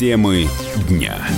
Темы 0.00 0.48
дня. 0.88 1.28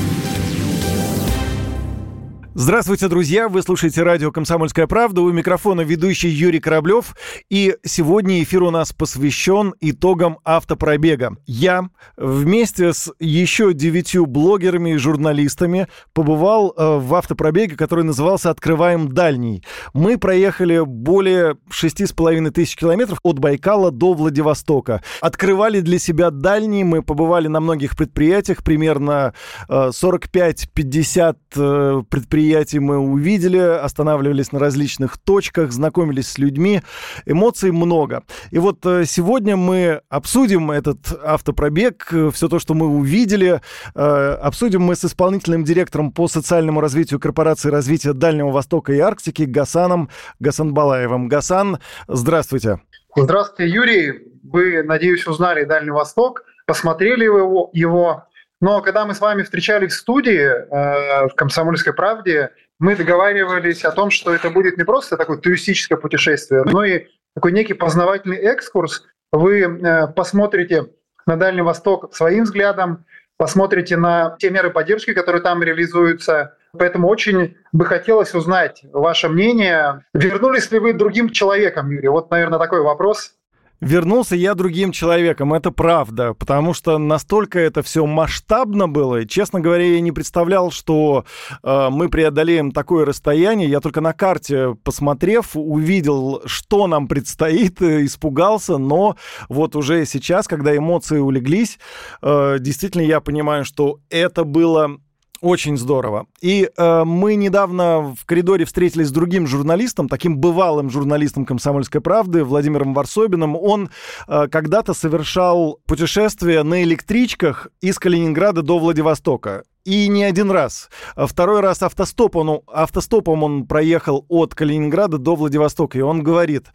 Здравствуйте, 2.55 3.09
друзья! 3.09 3.49
Вы 3.49 3.63
слушаете 3.63 4.03
радио 4.03 4.31
«Комсомольская 4.31 4.87
правда». 4.87 5.23
У 5.23 5.33
микрофона 5.33 5.81
ведущий 5.81 6.29
Юрий 6.29 6.61
Кораблев. 6.61 7.17
И 7.49 7.77
сегодня 7.83 8.43
эфир 8.43 8.63
у 8.63 8.71
нас 8.71 8.93
посвящен 8.93 9.75
итогам 9.81 10.39
автопробега. 10.45 11.35
Я 11.47 11.89
вместе 12.19 12.93
с 12.93 13.11
еще 13.19 13.73
девятью 13.73 14.27
блогерами 14.27 14.91
и 14.91 14.97
журналистами 14.99 15.89
побывал 16.13 16.75
э, 16.77 16.99
в 16.99 17.15
автопробеге, 17.15 17.75
который 17.75 18.05
назывался 18.05 18.51
«Открываем 18.51 19.09
дальний». 19.09 19.65
Мы 19.95 20.19
проехали 20.19 20.83
более 20.85 21.57
шести 21.71 22.05
с 22.05 22.13
половиной 22.13 22.51
тысяч 22.51 22.77
километров 22.77 23.19
от 23.23 23.39
Байкала 23.39 23.91
до 23.91 24.13
Владивостока. 24.13 25.03
Открывали 25.23 25.81
для 25.81 25.99
себя 25.99 26.31
дальний. 26.31 26.85
Мы 26.85 27.01
побывали 27.01 27.49
на 27.49 27.61
многих 27.61 27.97
предприятиях, 27.97 28.63
примерно 28.63 29.33
45-50 29.71 31.37
э, 31.57 32.03
предприятий 32.11 32.42
мероприятий 32.43 32.81
мы 32.81 32.99
увидели, 32.99 33.59
останавливались 33.59 34.53
на 34.53 34.59
различных 34.59 35.17
точках, 35.19 35.73
знакомились 35.73 36.29
с 36.29 36.39
людьми. 36.39 36.83
Эмоций 37.25 37.71
много. 37.71 38.25
И 38.51 38.59
вот 38.59 38.85
э, 38.85 39.05
сегодня 39.07 39.57
мы 39.57 40.01
обсудим 40.09 40.71
этот 40.71 40.99
автопробег, 41.25 42.09
э, 42.13 42.31
все 42.33 42.49
то, 42.49 42.59
что 42.59 42.75
мы 42.75 42.87
увидели. 42.87 43.61
Э, 43.95 44.39
обсудим 44.43 44.83
мы 44.83 44.97
с 44.97 45.05
исполнительным 45.05 45.65
директором 45.65 46.11
по 46.11 46.29
социальному 46.29 46.81
развитию 46.81 47.21
корпорации 47.21 47.71
развития 47.71 48.13
Дальнего 48.13 48.51
Востока 48.51 48.93
и 48.93 48.99
Арктики 48.99 49.43
Гасаном 49.43 50.09
Гасанбалаевым. 50.41 51.29
Гасан, 51.29 51.79
здравствуйте. 52.09 52.81
Здравствуйте, 53.15 53.73
Юрий. 53.73 54.33
Вы, 54.43 54.83
надеюсь, 54.83 55.27
узнали 55.27 55.65
Дальний 55.65 55.93
Восток, 55.93 56.43
посмотрели 56.67 57.25
его, 57.25 57.71
его 57.73 58.25
но 58.63 58.81
когда 58.81 59.05
мы 59.05 59.15
с 59.15 59.21
вами 59.21 59.43
встречались 59.43 59.93
в 59.93 59.99
студии 59.99 60.41
э, 60.41 61.27
в 61.29 61.35
«Комсомольской 61.35 61.93
правде», 61.93 62.53
мы 62.79 62.95
договаривались 62.95 63.85
о 63.85 63.91
том, 63.91 64.11
что 64.11 64.33
это 64.33 64.51
будет 64.51 64.79
не 64.79 64.85
просто 64.85 65.17
такое 65.17 65.37
туристическое 65.39 65.99
путешествие, 65.99 66.63
но 66.65 66.85
и 66.85 67.07
такой 67.35 67.51
некий 67.51 67.75
познавательный 67.75 68.37
экскурс. 68.37 69.05
Вы 69.33 69.63
э, 69.63 70.07
посмотрите 70.15 70.87
на 71.27 71.37
Дальний 71.37 71.63
Восток 71.63 72.15
своим 72.15 72.45
взглядом, 72.45 73.05
посмотрите 73.37 73.97
на 73.97 74.37
те 74.39 74.49
меры 74.51 74.71
поддержки, 74.71 75.13
которые 75.13 75.43
там 75.43 75.61
реализуются. 75.61 76.57
Поэтому 76.79 77.09
очень 77.09 77.57
бы 77.73 77.85
хотелось 77.85 78.33
узнать 78.33 78.85
ваше 78.93 79.29
мнение. 79.29 80.05
Вернулись 80.15 80.71
ли 80.71 80.79
вы 80.79 80.93
другим 80.93 81.31
человеком, 81.31 81.91
Юрий? 81.91 82.09
Вот, 82.09 82.31
наверное, 82.31 82.61
такой 82.61 82.81
вопрос 82.81 83.35
вернулся 83.83 84.37
я 84.37 84.55
другим 84.55 84.93
человеком, 84.93 85.53
это 85.53 85.73
правда, 85.73 86.35
потому 86.35 86.73
что 86.73 86.99
настолько 86.99 87.59
это 87.59 87.83
все 87.83 88.07
масштабно 88.07 88.89
было, 88.89 89.23
и, 89.23 89.27
честно 89.27 89.61
говоря, 89.61 89.85
я 89.85 90.01
не 90.01 90.13
представлял, 90.13 90.71
что 90.71 91.25
э, 91.63 91.89
мы 91.91 92.09
преодолеем 92.09 92.71
такое 92.71 93.05
расстояние. 93.05 93.69
Я 93.69 93.81
только 93.81 94.01
на 94.01 94.13
карте, 94.13 94.77
посмотрев, 94.85 95.51
увидел, 95.55 96.43
что 96.47 96.87
нам 96.87 97.09
предстоит, 97.09 97.83
э, 97.83 98.05
испугался, 98.05 98.79
но 98.79 99.17
вот 99.49 99.75
уже 99.75 100.07
сейчас, 100.07 100.47
когда 100.47 100.75
эмоции 100.77 101.19
улеглись, 101.19 101.79
э, 102.23 102.59
действительно 102.61 103.03
я 103.03 103.21
понимаю, 103.21 103.65
что 103.65 103.99
это 104.11 104.45
было 104.45 104.99
очень 105.43 105.77
здорово. 105.77 106.27
И 106.41 106.71
э, 106.75 107.05
мы 107.05 107.35
недавно 107.35 108.15
в 108.19 108.25
коридоре 108.25 108.65
встретились 108.65 109.09
с 109.09 109.13
другим 109.13 109.47
журналистом, 109.47 110.09
таким 110.09 110.39
бывалым 110.39 110.89
журналистом 110.89 111.45
«Комсомольской 111.45 112.01
правды» 112.01 112.45
Владимиром 112.45 112.95
Варсобиным. 112.95 113.57
Он 113.57 113.91
э, 114.29 114.47
когда-то 114.47 114.95
совершал 114.95 115.81
путешествие 115.87 116.63
на 116.63 116.85
электричках 116.85 117.69
из 117.81 117.99
Калининграда 117.99 118.63
до 118.63 118.79
Владивостока. 118.79 119.65
И 119.85 120.07
не 120.07 120.23
один 120.23 120.53
раз. 120.53 120.89
Второй 121.17 121.61
раз 121.61 121.83
автостопом, 121.83 122.49
он, 122.49 122.61
автостопом 122.69 123.43
он 123.43 123.67
проехал 123.67 124.25
от 124.29 124.55
Калининграда 124.55 125.19
до 125.19 125.35
Владивостока. 125.35 125.99
И 125.99 126.03
он 126.03 126.23
говорит, 126.23 126.67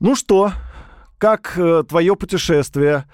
ну 0.00 0.16
что, 0.16 0.52
как 1.18 1.58
э, 1.58 1.82
твое 1.88 2.16
путешествие. 2.16 3.04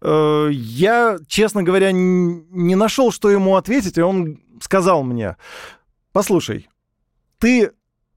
Э, 0.00 0.48
я, 0.52 1.18
честно 1.26 1.62
говоря, 1.62 1.92
не 1.92 2.74
нашел, 2.74 3.12
что 3.12 3.30
ему 3.30 3.56
ответить, 3.56 3.98
и 3.98 4.02
он 4.02 4.40
сказал 4.60 5.02
мне, 5.02 5.36
послушай, 6.12 6.68
ты 7.38 7.72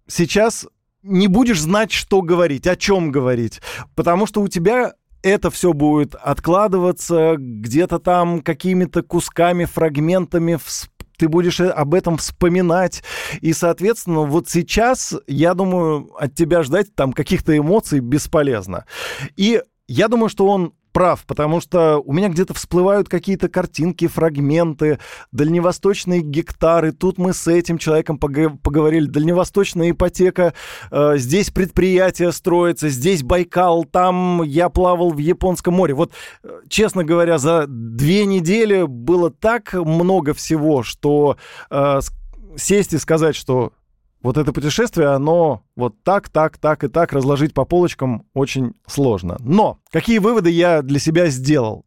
сейчас 0.07 0.67
не 1.03 1.27
будешь 1.27 1.61
знать, 1.61 1.91
что 1.91 2.21
говорить, 2.21 2.67
о 2.67 2.75
чем 2.75 3.11
говорить, 3.11 3.61
потому 3.95 4.25
что 4.25 4.41
у 4.41 4.47
тебя 4.47 4.93
это 5.21 5.49
все 5.49 5.73
будет 5.73 6.13
откладываться 6.13 7.35
где-то 7.37 7.97
там 7.99 8.41
какими-то 8.41 9.01
кусками, 9.01 9.65
фрагментами, 9.65 10.59
ты 11.17 11.27
будешь 11.27 11.59
э, 11.59 11.69
об 11.69 11.93
этом 11.93 12.17
вспоминать. 12.17 13.03
И, 13.41 13.53
соответственно, 13.53 14.21
вот 14.21 14.49
сейчас, 14.49 15.13
я 15.27 15.53
думаю, 15.53 16.11
от 16.17 16.35
тебя 16.35 16.63
ждать 16.63 16.93
там 16.95 17.13
каких-то 17.13 17.57
эмоций 17.57 17.99
бесполезно. 17.99 18.85
И 19.35 19.61
я 19.87 20.07
думаю, 20.07 20.29
что 20.29 20.47
он 20.47 20.73
прав, 20.95 21.25
потому 21.27 21.59
что 21.59 22.01
у 22.05 22.13
меня 22.13 22.29
где-то 22.29 22.53
всплывают 22.53 23.09
какие-то 23.09 23.49
картинки, 23.49 24.07
фрагменты, 24.07 24.97
дальневосточные 25.33 26.21
гектары. 26.21 26.93
Тут 26.93 27.17
мы 27.17 27.33
с 27.33 27.47
этим 27.47 27.77
человеком 27.77 28.17
поговорили. 28.17 29.05
Дальневосточная 29.05 29.91
ипотека, 29.91 30.53
э, 30.91 31.17
здесь 31.17 31.51
предприятие 31.51 32.31
строится, 32.31 32.87
здесь 32.87 33.23
Байкал, 33.23 33.83
там 33.83 34.41
я 34.43 34.69
плавал 34.69 35.11
в 35.11 35.17
Японском 35.17 35.73
море. 35.73 35.93
Вот, 35.93 36.13
э, 36.45 36.61
честно 36.69 37.03
говоря, 37.03 37.39
за 37.39 37.65
две 37.67 38.25
недели 38.25 38.83
было 38.83 39.29
так 39.29 39.73
много 39.73 40.33
всего, 40.33 40.81
что 40.81 41.35
э, 41.71 41.99
сесть 42.55 42.93
и 42.93 42.97
сказать, 42.99 43.35
что 43.35 43.73
вот 44.25 44.37
это 44.37 44.51
путешествие, 44.53 45.09
оно 45.09 45.61
вот 45.75 46.01
так, 46.03 46.29
так, 46.29 46.57
так 46.57 46.83
и 46.83 46.87
так 46.87 47.13
разложить 47.13 47.53
по 47.53 47.63
полочкам 47.63 48.25
очень 48.33 48.73
сложно. 48.87 49.37
Но 49.39 49.77
какие 49.95 50.19
выводы 50.19 50.49
я 50.49 50.81
для 50.81 50.99
себя 50.99 51.27
сделал? 51.27 51.85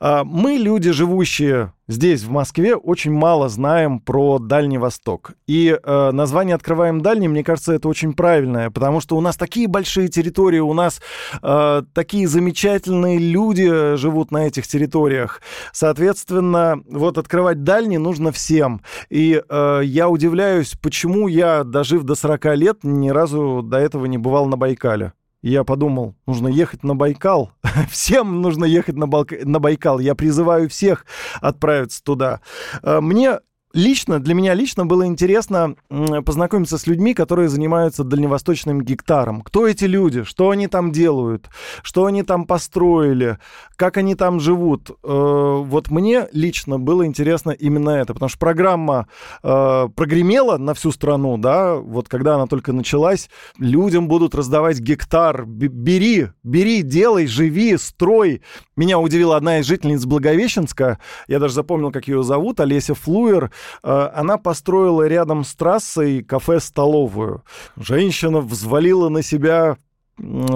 А, 0.00 0.24
мы, 0.24 0.52
люди, 0.54 0.90
живущие 0.90 1.72
здесь, 1.88 2.24
в 2.24 2.30
Москве, 2.30 2.74
очень 2.74 3.12
мало 3.12 3.48
знаем 3.48 4.00
про 4.00 4.38
Дальний 4.38 4.78
Восток. 4.78 5.34
И 5.46 5.78
э, 5.80 6.10
название 6.10 6.56
«Открываем 6.56 7.00
Дальний», 7.00 7.28
мне 7.28 7.44
кажется, 7.44 7.74
это 7.74 7.88
очень 7.88 8.12
правильное, 8.12 8.70
потому 8.70 9.00
что 9.00 9.16
у 9.16 9.20
нас 9.20 9.36
такие 9.36 9.68
большие 9.68 10.08
территории, 10.08 10.58
у 10.58 10.74
нас 10.74 11.00
э, 11.42 11.82
такие 11.94 12.26
замечательные 12.26 13.18
люди 13.18 13.94
живут 13.94 14.32
на 14.32 14.48
этих 14.48 14.66
территориях. 14.66 15.40
Соответственно, 15.72 16.82
вот 16.90 17.18
открывать 17.18 17.62
Дальний 17.62 17.98
нужно 17.98 18.32
всем. 18.32 18.82
И 19.08 19.40
э, 19.48 19.80
я 19.84 20.08
удивляюсь, 20.08 20.74
почему 20.82 21.28
я, 21.28 21.62
дожив 21.62 22.02
до 22.02 22.16
40 22.16 22.44
лет, 22.56 22.78
ни 22.82 23.10
разу 23.10 23.26
разу 23.26 23.62
до 23.62 23.78
этого 23.78 24.06
не 24.06 24.18
бывал 24.18 24.46
на 24.46 24.56
Байкале. 24.56 25.12
И 25.46 25.50
я 25.50 25.62
подумал, 25.62 26.16
нужно 26.26 26.48
ехать 26.48 26.82
на 26.82 26.96
Байкал. 26.96 27.52
Всем 27.88 28.42
нужно 28.42 28.64
ехать 28.64 28.96
на, 28.96 29.06
Балк... 29.06 29.30
на 29.30 29.60
Байкал. 29.60 30.00
Я 30.00 30.16
призываю 30.16 30.68
всех 30.68 31.06
отправиться 31.40 32.02
туда. 32.02 32.40
Э, 32.82 33.00
мне 33.00 33.38
лично, 33.76 34.18
для 34.18 34.34
меня 34.34 34.54
лично 34.54 34.86
было 34.86 35.06
интересно 35.06 35.76
познакомиться 36.24 36.78
с 36.78 36.86
людьми, 36.86 37.14
которые 37.14 37.48
занимаются 37.48 38.02
дальневосточным 38.02 38.80
гектаром. 38.80 39.42
Кто 39.42 39.68
эти 39.68 39.84
люди, 39.84 40.24
что 40.24 40.50
они 40.50 40.66
там 40.66 40.90
делают, 40.90 41.48
что 41.82 42.06
они 42.06 42.22
там 42.22 42.46
построили, 42.46 43.38
как 43.76 43.98
они 43.98 44.14
там 44.14 44.40
живут. 44.40 44.90
Э, 44.90 44.94
вот 45.02 45.90
мне 45.90 46.26
лично 46.32 46.78
было 46.78 47.06
интересно 47.06 47.50
именно 47.50 47.90
это, 47.90 48.14
потому 48.14 48.30
что 48.30 48.38
программа 48.38 49.08
э, 49.42 49.88
прогремела 49.94 50.56
на 50.56 50.72
всю 50.72 50.90
страну, 50.90 51.36
да, 51.36 51.74
вот 51.76 52.08
когда 52.08 52.36
она 52.36 52.46
только 52.46 52.72
началась, 52.72 53.28
людям 53.58 54.08
будут 54.08 54.34
раздавать 54.34 54.80
гектар, 54.80 55.44
бери, 55.44 56.28
бери, 56.42 56.82
делай, 56.82 57.26
живи, 57.26 57.76
строй. 57.76 58.40
Меня 58.74 58.98
удивила 58.98 59.36
одна 59.36 59.58
из 59.58 59.66
жительниц 59.66 60.04
Благовещенска, 60.06 60.98
я 61.28 61.38
даже 61.38 61.54
запомнил, 61.54 61.92
как 61.92 62.08
ее 62.08 62.22
зовут, 62.22 62.60
Олеся 62.60 62.94
Флуер, 62.94 63.50
она 63.82 64.38
построила 64.38 65.06
рядом 65.06 65.44
с 65.44 65.54
трассой 65.54 66.22
кафе-столовую. 66.22 67.42
Женщина 67.76 68.40
взвалила 68.40 69.08
на 69.08 69.22
себя 69.22 69.76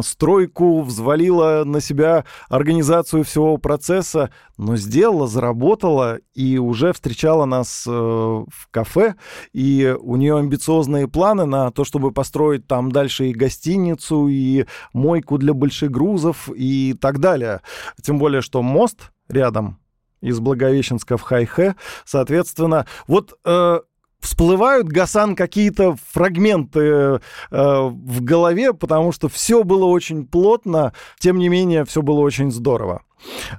стройку, 0.03 0.81
взвалила 0.81 1.65
на 1.65 1.81
себя 1.81 2.25
организацию 2.49 3.25
всего 3.25 3.59
процесса, 3.59 4.31
но 4.57 4.77
сделала, 4.77 5.27
заработала 5.27 6.19
и 6.35 6.59
уже 6.59 6.93
встречала 6.93 7.45
нас 7.45 7.85
э, 7.87 7.91
в 7.91 8.69
кафе. 8.71 9.17
И 9.53 9.95
у 10.01 10.17
нее 10.17 10.39
амбициозные 10.39 11.09
планы 11.09 11.45
на 11.45 11.71
то, 11.71 11.85
чтобы 11.85 12.11
построить 12.12 12.67
там 12.67 12.91
дальше 12.91 13.27
и 13.29 13.35
гостиницу, 13.35 14.29
и 14.29 14.65
мойку 14.93 15.37
для 15.39 15.53
больших 15.53 15.91
грузов 15.91 16.49
и 16.55 16.95
так 16.95 17.19
далее. 17.19 17.61
Тем 18.03 18.19
более, 18.19 18.41
что 18.41 18.62
мост 18.62 19.12
рядом 19.29 19.80
из 20.21 20.41
Благовещенска 20.41 21.17
в 21.17 21.23
Хайхе. 21.23 21.77
Соответственно, 22.05 22.87
вот 23.07 23.39
э, 23.45 23.81
всплывают, 24.21 24.89
Гасан, 24.89 25.35
какие-то 25.35 25.97
фрагменты 26.13 26.81
э, 26.81 27.19
в 27.51 28.23
голове, 28.23 28.73
потому 28.73 29.13
что 29.13 29.29
все 29.29 29.65
было 29.65 29.87
очень 29.87 30.27
плотно, 30.27 30.93
тем 31.19 31.39
не 31.39 31.49
менее, 31.49 31.85
все 31.85 32.03
было 32.03 32.21
очень 32.21 32.51
здорово. 32.51 33.03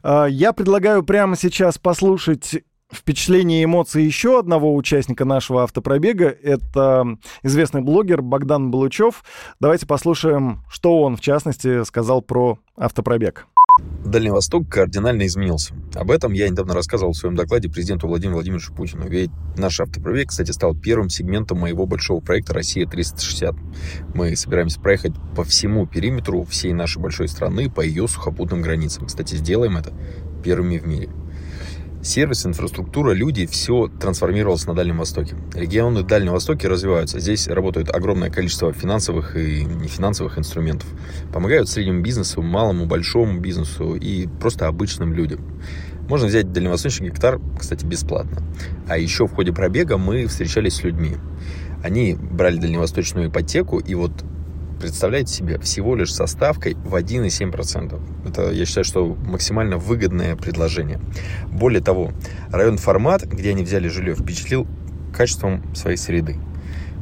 Э, 0.04 0.28
я 0.30 0.54
предлагаю 0.54 1.04
прямо 1.04 1.36
сейчас 1.36 1.78
послушать 1.78 2.64
впечатления 2.94 3.62
и 3.62 3.64
эмоции 3.64 4.02
еще 4.02 4.40
одного 4.40 4.76
участника 4.76 5.26
нашего 5.26 5.64
автопробега. 5.64 6.28
Это 6.28 7.18
известный 7.42 7.82
блогер 7.82 8.22
Богдан 8.22 8.70
Балучев. 8.70 9.24
Давайте 9.60 9.88
послушаем, 9.88 10.64
что 10.70 11.02
он, 11.02 11.16
в 11.16 11.22
частности, 11.22 11.84
сказал 11.86 12.22
про 12.22 12.60
автопробег. 12.76 13.48
Дальний 14.04 14.32
Восток 14.32 14.68
кардинально 14.68 15.26
изменился. 15.26 15.74
Об 15.96 16.12
этом 16.12 16.34
я 16.34 16.50
недавно 16.50 16.74
рассказывал 16.74 17.14
в 17.14 17.18
своем 17.18 17.36
докладе 17.36 17.70
президенту 17.70 18.08
Владимиру 18.08 18.36
Владимировичу 18.36 18.74
Путину. 18.74 19.08
Ведь 19.08 19.32
наш 19.56 19.80
автопробег, 19.80 20.30
кстати, 20.30 20.52
стал 20.52 20.76
первым 20.76 21.10
сегментом 21.10 21.60
моего 21.60 21.86
большого 21.86 22.20
проекта 22.20 22.54
«Россия-360». 22.54 23.56
Мы 24.14 24.36
собираемся 24.36 24.82
проехать 24.82 25.14
по 25.36 25.46
всему 25.46 25.88
периметру 25.88 26.44
всей 26.44 26.74
нашей 26.74 27.02
большой 27.02 27.30
страны, 27.30 27.70
по 27.70 27.80
ее 27.80 28.10
сухопутным 28.10 28.62
границам. 28.62 29.06
Кстати, 29.06 29.36
сделаем 29.36 29.78
это 29.78 29.94
первыми 30.44 30.78
в 30.78 30.86
мире. 30.86 31.10
Сервис, 32.04 32.48
инфраструктура, 32.48 33.12
люди, 33.12 33.46
все 33.46 33.88
трансформировалось 33.88 34.66
на 34.66 34.74
Дальнем 34.74 34.98
Востоке. 34.98 35.36
Регионы 35.54 36.02
Дальнего 36.02 36.34
Востока 36.34 36.68
развиваются. 36.68 37.20
Здесь 37.20 37.48
работает 37.48 37.94
огромное 37.94 38.32
количество 38.32 38.74
финансовых 38.74 39.38
и 39.38 39.64
нефинансовых 39.64 40.40
инструментов. 40.40 40.90
Помогают 41.32 41.70
среднему 41.70 42.02
бизнесу, 42.02 42.42
малому, 42.42 42.88
большому 42.88 43.40
бизнесу 43.40 43.94
и 43.94 44.26
просто 44.40 44.66
обычным 44.66 45.14
людям. 45.14 45.42
Можно 46.10 46.26
взять 46.26 46.52
дальневосточный 46.52 47.10
гектар, 47.10 47.40
кстати, 47.60 47.86
бесплатно. 47.86 48.42
А 48.88 48.98
еще 48.98 49.28
в 49.28 49.36
ходе 49.36 49.54
пробега 49.54 50.00
мы 50.00 50.26
встречались 50.26 50.78
с 50.78 50.84
людьми. 50.84 51.18
Они 51.84 52.16
брали 52.16 52.58
дальневосточную 52.58 53.30
ипотеку, 53.30 53.78
и 53.78 53.94
вот 53.94 54.12
представляете 54.82 55.32
себе, 55.32 55.60
всего 55.60 55.96
лишь 55.96 56.14
со 56.14 56.26
ставкой 56.26 56.74
в 56.74 56.96
1,7%. 56.96 58.28
Это, 58.28 58.52
я 58.52 58.66
считаю, 58.66 58.84
что 58.84 59.06
максимально 59.06 59.78
выгодное 59.78 60.36
предложение. 60.36 61.00
Более 61.48 61.82
того, 61.82 62.12
район 62.52 62.78
Формат, 62.78 63.24
где 63.24 63.52
они 63.52 63.64
взяли 63.64 63.88
жилье, 63.88 64.16
впечатлил 64.16 64.68
качеством 65.14 65.64
своей 65.76 65.98
среды. 65.98 66.38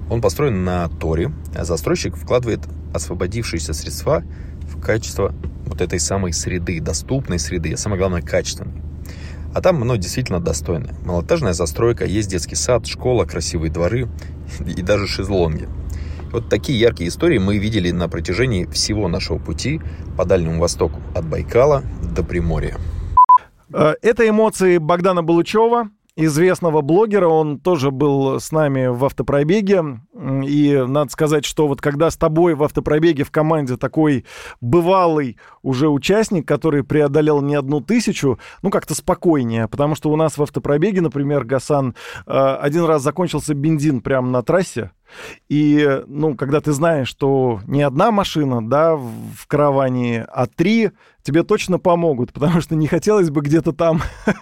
Он 0.09 0.21
построен 0.21 0.65
на 0.65 0.89
Торе, 0.89 1.31
а 1.55 1.63
застройщик 1.63 2.17
вкладывает 2.17 2.59
освободившиеся 2.93 3.73
средства 3.73 4.23
в 4.63 4.81
качество 4.81 5.33
вот 5.65 5.79
этой 5.79 5.99
самой 5.99 6.33
среды, 6.33 6.81
доступной 6.81 7.39
среды, 7.39 7.73
а 7.73 7.77
самое 7.77 7.99
главное, 7.99 8.21
качественной. 8.21 8.73
А 9.53 9.61
там 9.61 9.81
оно 9.81 9.95
действительно 9.95 10.39
достойное. 10.39 10.95
Малоэтажная 11.05 11.53
застройка, 11.53 12.05
есть 12.05 12.29
детский 12.29 12.55
сад, 12.55 12.85
школа, 12.87 13.25
красивые 13.25 13.71
дворы 13.71 14.07
и 14.65 14.81
даже 14.81 15.07
шезлонги. 15.07 15.67
Вот 16.31 16.47
такие 16.47 16.79
яркие 16.79 17.09
истории 17.09 17.39
мы 17.39 17.57
видели 17.57 17.91
на 17.91 18.07
протяжении 18.07 18.65
всего 18.65 19.07
нашего 19.07 19.39
пути 19.39 19.81
по 20.17 20.25
Дальнему 20.25 20.61
Востоку, 20.61 20.99
от 21.15 21.25
Байкала 21.25 21.83
до 22.15 22.23
Приморья. 22.23 22.77
Э, 23.73 23.95
это 24.01 24.27
эмоции 24.29 24.77
Богдана 24.77 25.23
Балучева, 25.23 25.89
известного 26.15 26.81
блогера, 26.81 27.27
он 27.27 27.59
тоже 27.59 27.91
был 27.91 28.39
с 28.39 28.51
нами 28.51 28.87
в 28.87 29.05
автопробеге. 29.05 30.01
И 30.45 30.83
надо 30.87 31.11
сказать, 31.11 31.45
что 31.45 31.67
вот 31.67 31.81
когда 31.81 32.11
с 32.11 32.17
тобой 32.17 32.55
в 32.55 32.63
автопробеге 32.63 33.23
в 33.23 33.31
команде 33.31 33.77
такой 33.77 34.25
бывалый 34.59 35.37
уже 35.61 35.87
участник, 35.89 36.47
который 36.47 36.83
преодолел 36.83 37.41
не 37.41 37.55
одну 37.55 37.79
тысячу, 37.79 38.37
ну 38.61 38.69
как-то 38.69 38.95
спокойнее, 38.95 39.67
потому 39.67 39.95
что 39.95 40.11
у 40.11 40.15
нас 40.15 40.37
в 40.37 40.43
автопробеге, 40.43 41.01
например, 41.01 41.45
Гасан, 41.45 41.95
э, 42.27 42.31
один 42.33 42.83
раз 42.85 43.01
закончился 43.01 43.53
бензин 43.53 44.01
прямо 44.01 44.29
на 44.29 44.43
трассе, 44.43 44.91
и, 45.47 46.01
ну, 46.07 46.35
когда 46.35 46.61
ты 46.61 46.71
знаешь, 46.71 47.07
что 47.07 47.61
не 47.67 47.81
одна 47.81 48.11
машина, 48.11 48.67
да, 48.67 48.95
в 48.95 49.47
караване, 49.47 50.25
а 50.31 50.47
три, 50.47 50.91
тебе 51.23 51.43
точно 51.43 51.79
помогут, 51.79 52.33
потому 52.33 52.61
что 52.61 52.75
не 52.75 52.87
хотелось 52.87 53.29
бы 53.29 53.41
где-то 53.41 53.73
там, 53.73 54.01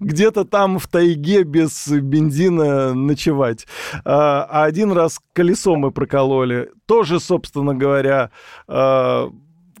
где-то 0.00 0.44
там 0.44 0.78
в 0.78 0.86
тайге 0.88 1.42
без 1.42 1.88
бензина 1.88 2.94
ночевать. 2.94 3.66
А, 4.04 4.46
а 4.50 4.64
один 4.64 4.92
раз 4.92 5.20
колесо 5.32 5.76
мы 5.76 5.90
прокололи. 5.90 6.70
Тоже, 6.86 7.20
собственно 7.20 7.74
говоря, 7.74 8.30
а, 8.68 9.30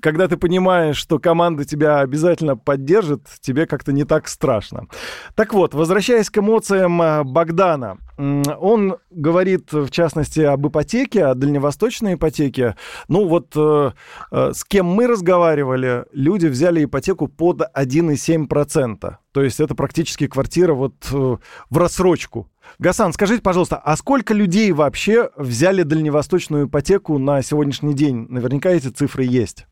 когда 0.06 0.28
ты 0.28 0.36
понимаешь, 0.36 0.96
что 0.96 1.18
команда 1.18 1.64
тебя 1.64 1.98
обязательно 1.98 2.56
поддержит, 2.56 3.22
тебе 3.40 3.66
как-то 3.66 3.90
не 3.90 4.04
так 4.04 4.28
страшно. 4.28 4.86
Так 5.34 5.52
вот, 5.52 5.74
возвращаясь 5.74 6.30
к 6.30 6.38
эмоциям 6.38 7.02
а, 7.02 7.24
Богдана, 7.24 7.98
он 8.16 8.98
говорит, 9.10 9.72
в 9.72 9.90
частности, 9.90 10.38
об 10.38 10.64
ипотеке, 10.64 11.24
о 11.24 11.34
дальневосточной 11.34 12.14
ипотеке. 12.14 12.76
Ну 13.08 13.26
вот 13.26 13.48
э, 13.56 13.90
э, 14.30 14.52
с 14.54 14.64
кем 14.64 14.86
мы 14.86 15.08
разговаривали, 15.08 16.04
люди 16.12 16.46
взяли 16.46 16.84
ипотеку 16.84 17.26
под 17.26 17.62
1,7%. 17.62 19.14
То 19.32 19.42
есть 19.42 19.58
это 19.58 19.74
практически 19.74 20.28
квартира 20.28 20.72
вот 20.72 20.94
э, 21.12 21.36
в 21.68 21.78
рассрочку. 21.78 22.48
Гасан, 22.78 23.12
скажите, 23.12 23.42
пожалуйста, 23.42 23.76
а 23.76 23.96
сколько 23.96 24.34
людей 24.34 24.70
вообще 24.70 25.30
взяли 25.36 25.82
дальневосточную 25.82 26.68
ипотеку 26.68 27.18
на 27.18 27.42
сегодняшний 27.42 27.92
день? 27.92 28.26
Наверняка 28.28 28.70
эти 28.70 28.86
цифры 28.86 29.24
есть. 29.24 29.66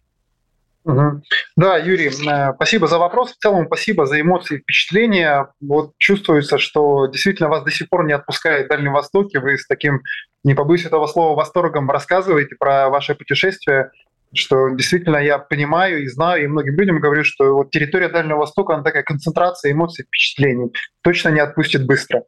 Да, 1.56 1.78
Юрий, 1.78 2.08
э, 2.08 2.52
спасибо 2.54 2.86
за 2.86 2.98
вопрос. 2.98 3.32
В 3.32 3.38
целом, 3.38 3.66
спасибо 3.66 4.06
за 4.06 4.20
эмоции 4.20 4.56
и 4.56 4.58
впечатления. 4.58 5.48
Вот 5.60 5.92
чувствуется, 5.98 6.58
что 6.58 7.06
действительно 7.06 7.48
вас 7.48 7.64
до 7.64 7.70
сих 7.70 7.88
пор 7.88 8.06
не 8.06 8.12
отпускает 8.12 8.68
Дальний 8.68 8.90
Восток, 8.90 9.28
и 9.34 9.38
вы 9.38 9.56
с 9.56 9.66
таким, 9.66 10.02
не 10.42 10.54
побоюсь 10.54 10.84
этого 10.84 11.06
слова, 11.06 11.36
восторгом 11.36 11.90
рассказываете 11.90 12.56
про 12.58 12.90
ваше 12.90 13.14
путешествие, 13.14 13.92
что 14.34 14.70
действительно 14.70 15.16
я 15.16 15.38
понимаю 15.38 16.02
и 16.02 16.08
знаю, 16.08 16.44
и 16.44 16.48
многим 16.48 16.76
людям 16.76 17.00
говорю, 17.00 17.24
что 17.24 17.54
вот 17.54 17.70
территория 17.70 18.08
Дальнего 18.08 18.38
Востока, 18.38 18.74
она 18.74 18.82
такая 18.82 19.04
концентрация 19.04 19.72
эмоций, 19.72 20.04
впечатлений, 20.04 20.70
точно 21.02 21.30
не 21.30 21.40
отпустит 21.40 21.86
быстро. 21.86 22.24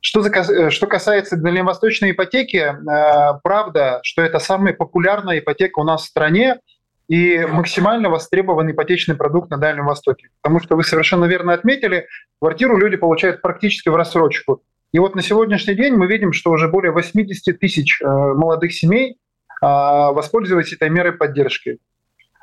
Что, 0.00 0.20
за, 0.20 0.28
э, 0.30 0.68
что 0.68 0.86
касается 0.86 1.36
дальневосточной 1.36 2.10
ипотеки, 2.10 2.56
э, 2.58 3.40
правда, 3.42 4.00
что 4.02 4.20
это 4.20 4.38
самая 4.40 4.74
популярная 4.74 5.38
ипотека 5.38 5.78
у 5.78 5.84
нас 5.84 6.02
в 6.02 6.08
стране– 6.08 6.58
и 7.08 7.44
максимально 7.46 8.08
востребован 8.08 8.70
ипотечный 8.70 9.14
продукт 9.14 9.50
на 9.50 9.58
Дальнем 9.58 9.86
Востоке. 9.86 10.28
Потому 10.42 10.60
что 10.60 10.76
вы 10.76 10.84
совершенно 10.84 11.26
верно 11.26 11.52
отметили, 11.52 12.06
квартиру 12.40 12.76
люди 12.76 12.96
получают 12.96 13.42
практически 13.42 13.88
в 13.88 13.96
рассрочку. 13.96 14.62
И 14.92 14.98
вот 14.98 15.14
на 15.14 15.22
сегодняшний 15.22 15.74
день 15.74 15.94
мы 15.94 16.06
видим, 16.06 16.32
что 16.32 16.50
уже 16.50 16.68
более 16.68 16.92
80 16.92 17.58
тысяч 17.58 18.00
э, 18.00 18.06
молодых 18.06 18.72
семей 18.72 19.18
а, 19.60 20.12
воспользовались 20.12 20.72
этой 20.72 20.88
мерой 20.88 21.12
поддержки. 21.12 21.78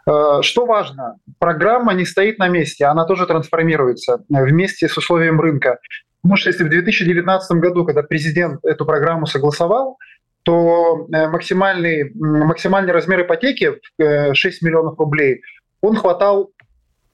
Э, 0.05 0.41
что 0.41 0.65
важно, 0.65 1.17
программа 1.39 1.93
не 1.93 2.05
стоит 2.05 2.39
на 2.39 2.49
месте, 2.49 2.85
она 2.85 3.05
тоже 3.05 3.25
трансформируется 3.25 4.23
вместе 4.27 4.89
с 4.89 4.97
условием 4.97 5.39
рынка. 5.39 5.79
Потому 6.21 6.37
что 6.37 6.49
если 6.49 6.63
в 6.63 6.69
2019 6.69 7.57
году, 7.57 7.85
когда 7.85 8.03
президент 8.03 8.63
эту 8.65 8.85
программу 8.85 9.25
согласовал, 9.25 9.97
то 10.43 11.07
э, 11.11 11.27
максимальный, 11.27 12.11
максимальный 12.15 12.93
размер 12.93 13.21
ипотеки 13.21 13.73
6 13.99 13.99
э, 13.99 14.65
миллионов 14.65 14.97
рублей, 14.99 15.41
он 15.81 15.95
хватал 15.95 16.51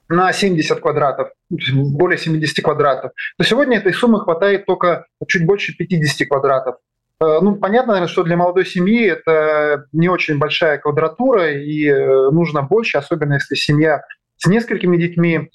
на 0.10 0.32
70 0.32 0.80
квадратов, 0.80 1.30
более 1.50 2.18
70 2.18 2.64
квадратов, 2.64 3.12
то 3.38 3.44
сегодня 3.44 3.78
этой 3.78 3.94
суммы 3.94 4.22
хватает 4.22 4.66
только 4.66 5.06
чуть 5.28 5.46
больше 5.46 5.76
50 5.76 6.28
квадратов. 6.28 6.76
Э, 7.20 7.40
ну, 7.42 7.56
понятно, 7.56 8.08
что 8.08 8.24
для 8.24 8.38
молодой 8.38 8.66
семьи 8.66 9.06
это 9.08 9.86
не 9.92 10.08
очень 10.08 10.38
большая 10.38 10.78
квадратура, 10.78 11.52
и 11.52 11.92
нужно 12.32 12.62
больше, 12.62 12.98
особенно 12.98 13.34
если 13.34 13.56
семья 13.56 14.04
с 14.38 14.48
несколькими 14.48 14.98
детьми. 14.98 15.52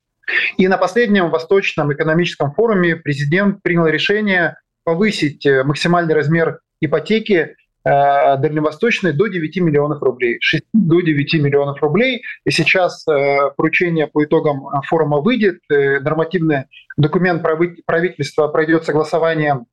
И 0.56 0.68
на 0.68 0.76
последнем 0.76 1.30
Восточном 1.30 1.92
экономическом 1.92 2.52
форуме 2.52 2.96
президент 2.96 3.62
принял 3.62 3.86
решение 3.86 4.56
повысить 4.84 5.46
максимальный 5.64 6.14
размер 6.14 6.60
ипотеки 6.80 7.56
дальневосточной 7.84 9.12
до 9.12 9.26
9 9.26 9.56
миллионов 9.58 10.02
рублей. 10.02 10.38
6 10.40 10.64
до 10.72 11.00
9 11.00 11.34
миллионов 11.34 11.82
рублей. 11.82 12.22
И 12.44 12.50
сейчас 12.50 13.06
э, 13.08 13.50
поручение 13.56 14.06
по 14.06 14.24
итогам 14.24 14.68
э, 14.68 14.80
форума 14.86 15.20
выйдет, 15.20 15.60
нормативный 15.68 16.64
документ 16.96 17.42
правительства 17.86 18.48
пройдет 18.48 18.84
согласование 18.84 19.64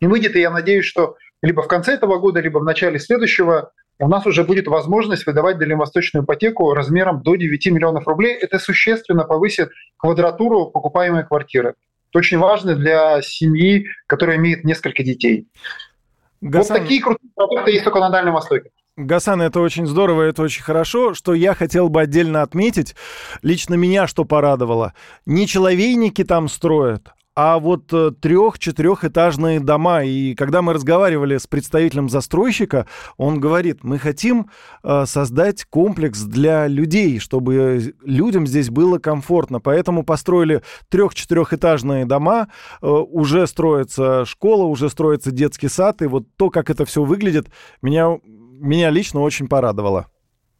и 0.00 0.06
выйдет. 0.06 0.36
И 0.36 0.40
я 0.40 0.50
надеюсь, 0.50 0.86
что 0.86 1.16
либо 1.42 1.62
в 1.62 1.68
конце 1.68 1.94
этого 1.94 2.18
года, 2.18 2.40
либо 2.40 2.58
в 2.58 2.64
начале 2.64 2.98
следующего 2.98 3.72
у 3.98 4.08
нас 4.08 4.26
уже 4.26 4.44
будет 4.44 4.66
возможность 4.66 5.26
выдавать 5.26 5.58
дальневосточную 5.58 6.24
ипотеку 6.24 6.74
размером 6.74 7.22
до 7.22 7.36
9 7.36 7.66
миллионов 7.66 8.06
рублей. 8.06 8.34
Это 8.34 8.58
существенно 8.58 9.24
повысит 9.24 9.70
квадратуру 9.96 10.66
покупаемой 10.66 11.24
квартиры. 11.24 11.74
Это 12.10 12.18
очень 12.18 12.38
важно 12.38 12.74
для 12.74 13.20
семьи, 13.22 13.86
которая 14.06 14.36
имеет 14.36 14.64
несколько 14.64 15.02
детей. 15.02 15.48
Гасан... 16.40 16.76
Вот 16.76 16.82
такие 16.82 17.02
крутые 17.02 17.30
продукты 17.34 17.70
есть 17.72 17.84
только 17.84 18.00
на 18.00 18.10
Дальнем 18.10 18.34
Востоке. 18.34 18.70
Гасан, 18.96 19.42
это 19.42 19.60
очень 19.60 19.86
здорово, 19.86 20.22
это 20.22 20.42
очень 20.42 20.62
хорошо. 20.62 21.12
Что 21.12 21.34
я 21.34 21.54
хотел 21.54 21.90
бы 21.90 22.00
отдельно 22.00 22.42
отметить, 22.42 22.94
лично 23.42 23.74
меня 23.74 24.06
что 24.06 24.24
порадовало. 24.24 24.94
Не 25.26 25.46
человейники 25.46 26.24
там 26.24 26.48
строят, 26.48 27.12
а 27.36 27.58
вот 27.58 27.92
э, 27.92 28.12
трех-четырехэтажные 28.18 29.60
дома. 29.60 30.02
И 30.04 30.34
когда 30.34 30.62
мы 30.62 30.72
разговаривали 30.72 31.36
с 31.36 31.46
представителем 31.46 32.08
застройщика, 32.08 32.86
он 33.18 33.40
говорит, 33.40 33.84
мы 33.84 33.98
хотим 33.98 34.50
э, 34.82 35.04
создать 35.04 35.66
комплекс 35.66 36.22
для 36.22 36.66
людей, 36.66 37.18
чтобы 37.18 37.92
людям 38.02 38.46
здесь 38.46 38.70
было 38.70 38.98
комфортно. 38.98 39.60
Поэтому 39.60 40.02
построили 40.02 40.62
трех-четырехэтажные 40.88 42.06
дома, 42.06 42.48
э, 42.80 42.86
уже 42.88 43.46
строится 43.46 44.24
школа, 44.24 44.64
уже 44.64 44.88
строится 44.88 45.30
детский 45.30 45.68
сад, 45.68 46.00
и 46.00 46.06
вот 46.06 46.24
то, 46.36 46.48
как 46.48 46.70
это 46.70 46.86
все 46.86 47.04
выглядит, 47.04 47.48
меня, 47.82 48.18
меня 48.24 48.88
лично 48.88 49.20
очень 49.20 49.46
порадовало. 49.46 50.06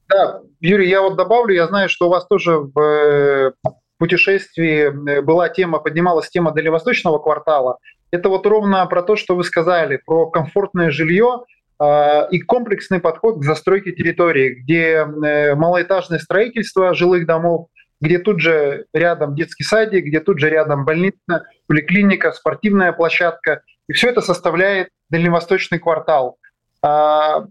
Да, 0.09 0.43
Юрий, 0.61 0.91
я 0.91 1.01
вот 1.01 1.17
добавлю, 1.17 1.55
я 1.55 1.69
знаю, 1.69 1.89
что 1.89 2.09
у 2.09 2.11
вас 2.11 2.27
тоже 2.27 2.59
в 2.59 3.55
путешествии 3.99 5.11
э, 5.11 5.23
была 5.23 5.49
тема, 5.49 5.79
поднималась 5.79 6.29
тема 6.29 6.53
дальневосточного 6.53 7.19
квартала. 7.19 7.79
Это 8.11 8.29
вот 8.29 8.47
ровно 8.47 8.85
про 8.87 9.03
то, 9.03 9.17
что 9.17 9.35
вы 9.35 9.45
сказали, 9.45 10.01
про 10.05 10.31
комфортное 10.31 10.91
жилье 10.91 11.45
э, 11.81 12.29
и 12.31 12.41
комплексный 12.41 13.01
подход 13.01 13.41
к 13.41 13.45
застройке 13.45 13.93
территории, 13.93 14.51
где 14.63 15.07
э, 15.07 15.55
малоэтажное 15.55 16.19
строительство 16.19 16.95
жилых 16.95 17.27
домов, 17.27 17.69
где 18.01 18.19
тут 18.19 18.41
же 18.41 18.87
рядом 18.93 19.35
детский 19.35 19.65
садик, 19.65 20.05
где 20.05 20.21
тут 20.21 20.39
же 20.39 20.51
рядом 20.51 20.85
больница, 20.85 21.47
поликлиника, 21.67 22.33
спортивная 22.33 22.93
площадка. 22.93 23.63
И 23.89 23.93
все 23.93 24.11
это 24.11 24.21
составляет 24.21 24.89
дальневосточный 25.09 25.79
квартал. 25.79 26.37
А, 26.83 27.47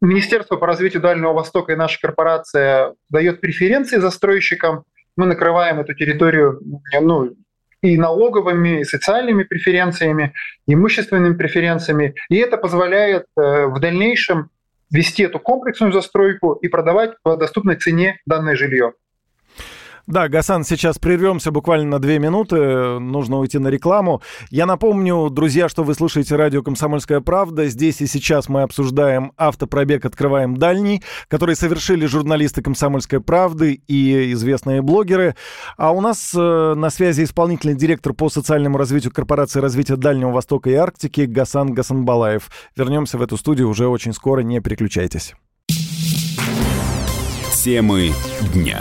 Министерство 0.00 0.56
по 0.56 0.66
развитию 0.66 1.02
Дальнего 1.02 1.32
Востока 1.32 1.72
и 1.72 1.76
наша 1.76 2.00
корпорация 2.00 2.94
дает 3.08 3.40
преференции 3.40 3.98
застройщикам– 3.98 4.84
мы 5.20 5.26
накрываем 5.26 5.80
эту 5.80 5.94
территорию 5.94 6.60
ну, 7.00 7.30
и 7.82 7.96
налоговыми, 7.96 8.80
и 8.80 8.84
социальными 8.84 9.44
преференциями, 9.44 10.32
имущественными 10.66 11.34
преференциями. 11.34 12.14
И 12.28 12.36
это 12.36 12.56
позволяет 12.56 13.26
э, 13.36 13.66
в 13.66 13.78
дальнейшем 13.80 14.50
вести 14.90 15.22
эту 15.22 15.38
комплексную 15.38 15.92
застройку 15.92 16.54
и 16.54 16.68
продавать 16.68 17.12
по 17.22 17.36
доступной 17.36 17.76
цене 17.76 18.18
данное 18.26 18.56
жилье. 18.56 18.92
Да, 20.10 20.28
Гасан, 20.28 20.64
сейчас 20.64 20.98
прервемся 20.98 21.52
буквально 21.52 21.86
на 21.86 21.98
две 22.00 22.18
минуты. 22.18 22.98
Нужно 22.98 23.38
уйти 23.38 23.58
на 23.58 23.68
рекламу. 23.68 24.22
Я 24.50 24.66
напомню, 24.66 25.30
друзья, 25.30 25.68
что 25.68 25.84
вы 25.84 25.94
слушаете 25.94 26.34
радио 26.34 26.64
«Комсомольская 26.64 27.20
правда». 27.20 27.68
Здесь 27.68 28.00
и 28.00 28.08
сейчас 28.08 28.48
мы 28.48 28.62
обсуждаем 28.62 29.30
автопробег 29.36 30.04
«Открываем 30.04 30.56
дальний», 30.56 31.04
который 31.28 31.54
совершили 31.54 32.06
журналисты 32.06 32.60
«Комсомольской 32.60 33.20
правды» 33.20 33.82
и 33.86 34.32
известные 34.32 34.82
блогеры. 34.82 35.36
А 35.76 35.92
у 35.92 36.00
нас 36.00 36.32
э, 36.34 36.74
на 36.74 36.90
связи 36.90 37.22
исполнительный 37.22 37.76
директор 37.76 38.12
по 38.12 38.28
социальному 38.28 38.78
развитию 38.78 39.12
корпорации 39.12 39.60
развития 39.60 39.94
Дальнего 39.94 40.32
Востока 40.32 40.70
и 40.70 40.74
Арктики 40.74 41.20
Гасан 41.20 41.72
Гасанбалаев. 41.72 42.50
Вернемся 42.74 43.16
в 43.16 43.22
эту 43.22 43.36
студию 43.36 43.68
уже 43.68 43.86
очень 43.86 44.12
скоро, 44.12 44.40
не 44.40 44.58
переключайтесь. 44.58 45.34
Темы 47.62 48.10
дня. 48.52 48.80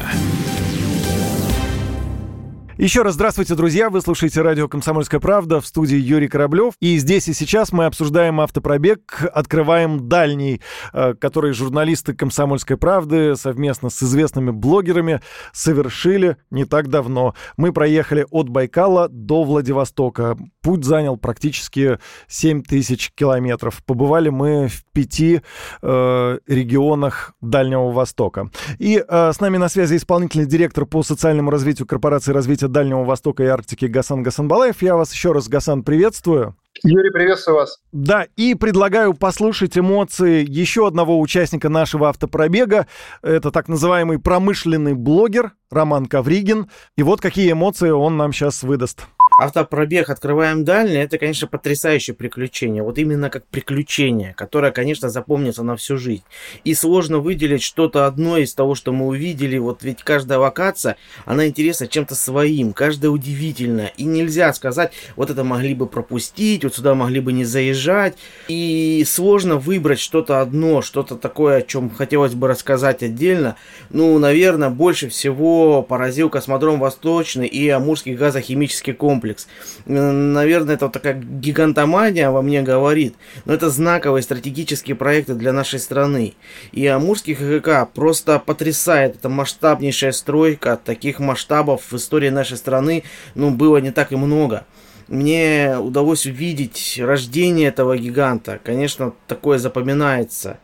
Еще 2.80 3.02
раз 3.02 3.16
здравствуйте, 3.16 3.56
друзья. 3.56 3.90
Вы 3.90 4.00
слушаете 4.00 4.42
радио 4.42 4.70
«Комсомольская 4.70 5.20
правда» 5.20 5.60
в 5.60 5.68
студии 5.68 5.98
Юрий 5.98 6.30
Кораблев. 6.30 6.76
И 6.80 6.98
здесь 6.98 7.28
и 7.28 7.34
сейчас 7.34 7.74
мы 7.74 7.84
обсуждаем 7.84 8.40
автопробег, 8.40 9.22
открываем 9.34 10.08
дальний, 10.08 10.62
э, 10.94 11.14
который 11.16 11.52
журналисты 11.52 12.14
«Комсомольской 12.14 12.78
правды» 12.78 13.36
совместно 13.36 13.90
с 13.90 14.02
известными 14.02 14.52
блогерами 14.52 15.20
совершили 15.52 16.38
не 16.52 16.64
так 16.64 16.88
давно. 16.88 17.36
Мы 17.58 17.74
проехали 17.74 18.26
от 18.32 18.48
Байкала 18.48 19.10
до 19.10 19.44
Владивостока. 19.44 20.38
Путь 20.62 20.84
занял 20.84 21.18
практически 21.18 22.00
7 22.28 22.63
тысяч 22.63 23.12
километров. 23.16 23.82
Побывали 23.86 24.30
мы 24.30 24.68
в 24.68 24.84
пяти 24.92 25.42
э, 25.82 26.39
регионах 26.48 27.34
Дальнего 27.42 27.92
Востока. 27.92 28.50
И 28.78 29.04
э, 29.06 29.32
с 29.34 29.39
нами 29.39 29.58
на 29.58 29.70
связи 29.70 29.96
исполнительный 29.96 30.46
директор 30.46 30.86
по 30.86 31.01
социальному 31.01 31.50
развитию 31.50 31.88
корпорации 31.88 32.34
развития 32.34 32.68
Дальнего 32.68 33.04
Востока 33.04 33.44
и 33.44 33.48
Арктики 33.48 33.86
Гасан 33.86 34.22
Гасанбалаев. 34.22 34.82
Я 34.82 34.96
вас 34.96 35.13
еще 35.13 35.32
раз, 35.32 35.48
Гасан, 35.48 35.84
приветствую. 35.84 36.56
Юрий, 36.84 37.12
приветствую 37.12 37.58
вас. 37.58 37.80
Да, 37.92 38.28
и 38.36 38.56
предлагаю 38.56 39.13
послушать 39.13 39.78
эмоции 39.78 40.46
еще 40.48 40.88
одного 40.88 41.20
участника 41.20 41.68
нашего 41.70 42.10
автопробега. 42.10 42.88
Это 43.22 43.51
так 43.51 43.68
называемый 43.68 44.20
промышленный 44.20 44.94
блогер 44.94 45.54
Роман 45.72 46.06
Ковригин. 46.06 46.70
И 46.98 47.04
вот 47.04 47.22
какие 47.22 47.51
эмоции 47.51 47.89
он 47.89 48.18
нам 48.18 48.32
сейчас 48.32 48.63
выдаст 48.63 49.08
автопробег 49.39 50.10
«Открываем 50.10 50.65
дальний»— 50.65 50.98
это, 50.98 51.17
конечно, 51.17 51.48
потрясающее 51.48 52.13
приключение. 52.13 52.84
Вот 52.84 52.98
именно 52.98 53.29
как 53.29 53.46
приключение, 53.46 54.34
которое, 54.36 54.72
конечно, 54.72 55.10
запомнится 55.10 55.63
на 55.63 55.75
всю 55.75 55.98
жизнь. 55.98 56.24
И 56.63 56.74
сложно 56.74 57.19
выделить 57.19 57.63
что-то 57.63 58.05
одно 58.05 58.38
из 58.38 58.53
того, 58.53 58.75
что 58.75 58.91
мы 58.91 59.08
увидели. 59.08 59.58
Вот 59.58 59.84
ведь 59.84 60.03
каждая 60.03 60.39
локация, 60.39 60.98
она 61.25 61.48
интересна 61.48 61.88
чем-то 61.88 62.15
своим, 62.15 62.74
каждая 62.74 63.12
удивительная. 63.12 63.93
И 63.98 64.03
нельзя 64.03 64.53
сказать, 64.53 64.91
вот 65.15 65.29
это 65.29 65.43
могли 65.43 65.74
бы 65.74 65.88
пропустить, 65.88 66.63
вот 66.63 66.75
сюда 66.75 66.93
могли 66.93 67.19
бы 67.19 67.31
не 67.31 67.46
заезжать. 67.46 68.17
И 68.50 69.03
сложно 69.08 69.55
выбрать 69.55 70.00
что-то 70.00 70.41
одно, 70.41 70.81
что-то 70.81 71.15
такое, 71.15 71.58
о 71.58 71.62
чем 71.62 71.89
хотелось 71.89 72.34
бы 72.34 72.48
рассказать 72.48 73.03
отдельно. 73.03 73.55
Ну, 73.89 74.19
наверное, 74.19 74.69
больше 74.69 75.10
всего 75.10 75.81
поразил 75.81 76.29
космодром 76.29 76.79
Восточный 76.79 77.48
и 77.48 77.69
Амурский 77.69 78.15
газохимический 78.15 78.93
комплекс 78.93 79.29
комплекс. 79.30 79.48
Наверное, 79.86 80.76
это 80.76 80.86
вот 80.86 80.94
такая 80.94 81.14
гигантомания 81.14 82.30
во 82.30 82.42
мне 82.42 82.62
говорит, 82.62 83.16
но 83.46 83.54
это 83.54 83.70
знаковые 83.70 84.24
стратегические 84.24 84.96
проекты 84.96 85.36
для 85.36 85.54
нашей 85.54 85.80
страны. 85.80 86.34
И 86.72 86.86
Амурский 86.88 87.36
ХГК 87.36 87.86
просто 87.86 88.40
потрясает. 88.40 89.16
Это 89.16 89.30
масштабнейшая 89.30 90.12
стройка. 90.12 90.80
Таких 90.84 91.20
масштабов 91.20 91.92
в 91.92 91.96
истории 91.96 92.30
нашей 92.30 92.58
страны 92.58 93.04
ну, 93.36 93.52
было 93.52 93.78
не 93.78 93.92
так 93.92 94.12
и 94.12 94.16
много 94.16 94.66
мне 95.08 95.76
удалось 95.80 96.28
увидеть 96.28 97.00
рождение 97.02 97.70
этого 97.70 97.98
гиганта. 97.98 98.60
Конечно, 98.64 99.14
такое 99.26 99.58
запоминается 99.58 100.60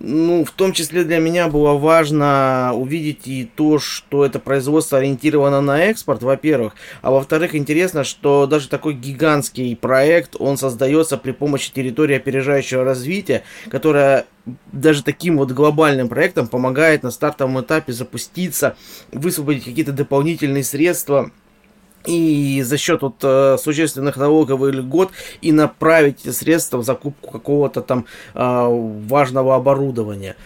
ну, 0.00 0.44
в 0.44 0.52
том 0.52 0.72
числе 0.72 1.04
для 1.04 1.18
меня 1.18 1.48
было 1.48 1.74
важно 1.74 2.72
увидеть 2.74 3.26
и 3.26 3.50
то, 3.56 3.78
что 3.78 4.24
это 4.24 4.38
производство 4.38 4.98
ориентировано 4.98 5.60
на 5.60 5.84
экспорт, 5.84 6.22
во-первых. 6.22 6.74
А 7.02 7.10
во-вторых, 7.10 7.54
интересно, 7.54 8.04
что 8.04 8.46
даже 8.46 8.68
такой 8.68 8.94
гигантский 8.94 9.74
проект, 9.76 10.36
он 10.38 10.56
создается 10.56 11.18
при 11.18 11.32
помощи 11.32 11.72
территории 11.72 12.16
опережающего 12.16 12.84
развития, 12.84 13.42
которая 13.70 14.26
даже 14.72 15.02
таким 15.02 15.36
вот 15.36 15.52
глобальным 15.52 16.08
проектом 16.08 16.46
помогает 16.46 17.02
на 17.02 17.10
стартовом 17.10 17.60
этапе 17.60 17.92
запуститься, 17.92 18.76
высвободить 19.12 19.64
какие-то 19.64 19.92
дополнительные 19.92 20.64
средства– 20.64 21.30
и 22.06 22.62
за 22.62 22.78
счет 22.78 23.02
вот, 23.02 23.16
э, 23.22 23.56
существенных 23.58 24.16
налоговых 24.16 24.74
льгот 24.74 25.10
и 25.40 25.52
направить 25.52 26.34
средства 26.34 26.78
в 26.78 26.84
закупку 26.84 27.30
какого-то 27.30 27.82
там 27.82 28.06
э, 28.34 28.66
важного 29.08 29.56
оборудования. 29.56 30.36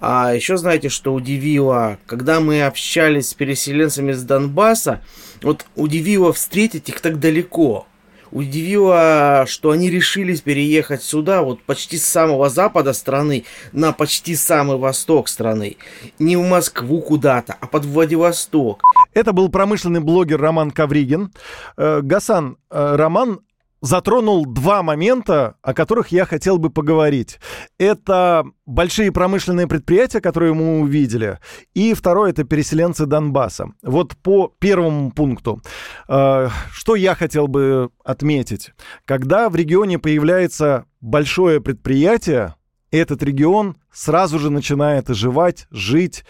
А 0.00 0.32
еще 0.32 0.56
знаете, 0.56 0.88
что 0.88 1.12
удивило? 1.12 1.98
Когда 2.06 2.40
мы 2.40 2.62
общались 2.62 3.30
с 3.30 3.34
переселенцами 3.34 4.12
с 4.12 4.22
Донбасса, 4.22 5.02
вот 5.42 5.66
удивило 5.74 6.32
встретить 6.32 6.88
их 6.88 7.00
так 7.00 7.18
далеко 7.18 7.86
удивило, 8.30 9.44
что 9.46 9.70
они 9.70 9.90
решились 9.90 10.40
переехать 10.40 11.02
сюда, 11.02 11.42
вот 11.42 11.62
почти 11.62 11.98
с 11.98 12.06
самого 12.06 12.48
запада 12.48 12.92
страны, 12.92 13.44
на 13.72 13.92
почти 13.92 14.34
самый 14.36 14.76
восток 14.76 15.28
страны. 15.28 15.76
Не 16.18 16.36
в 16.36 16.42
Москву 16.42 17.00
куда-то, 17.00 17.56
а 17.60 17.66
под 17.66 17.84
Владивосток. 17.84 18.82
Это 19.14 19.32
был 19.32 19.48
промышленный 19.48 20.00
блогер 20.00 20.40
Роман 20.40 20.70
Кавригин. 20.70 21.32
Э, 21.76 22.00
Гасан, 22.02 22.56
э, 22.70 22.96
Роман 22.96 23.40
затронул 23.80 24.46
два 24.46 24.82
момента, 24.82 25.56
о 25.62 25.74
которых 25.74 26.08
я 26.08 26.24
хотел 26.24 26.58
бы 26.58 26.70
поговорить. 26.70 27.38
Это 27.78 28.44
большие 28.66 29.12
промышленные 29.12 29.66
предприятия, 29.66 30.20
которые 30.20 30.54
мы 30.54 30.80
увидели, 30.80 31.38
и 31.74 31.94
второе— 31.94 32.30
это 32.32 32.44
переселенцы 32.44 33.06
Донбасса. 33.06 33.72
Вот 33.82 34.16
по 34.16 34.52
первому 34.58 35.10
пункту. 35.12 35.62
Э, 36.08 36.48
что 36.72 36.96
я 36.96 37.14
хотел 37.14 37.48
бы 37.48 37.90
отметить? 38.04 38.72
Когда 39.04 39.48
в 39.48 39.56
регионе 39.56 39.98
появляется 39.98 40.86
большое 41.00 41.60
предприятие, 41.60 42.54
этот 42.90 43.22
регион 43.22 43.76
сразу 43.92 44.38
же 44.38 44.50
начинает 44.50 45.10
оживать, 45.10 45.66
жить. 45.70 46.24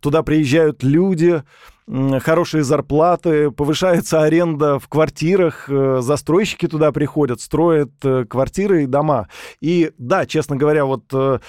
Туда 0.00 0.22
приезжают 0.22 0.82
люди, 0.82 1.42
хорошие 1.88 2.62
зарплаты, 2.62 3.50
повышается 3.50 4.22
аренда 4.22 4.78
в 4.78 4.88
квартирах, 4.88 5.68
э, 5.68 5.98
застройщики 6.00 6.68
туда 6.68 6.92
приходят, 6.92 7.40
строят 7.40 7.90
э, 8.04 8.24
квартиры 8.24 8.84
и 8.84 8.86
дома. 8.86 9.28
И 9.60 9.92
да, 9.98 10.26
честно 10.26 10.56
говоря, 10.56 10.84
вот 10.84 11.04
э, 11.12 11.40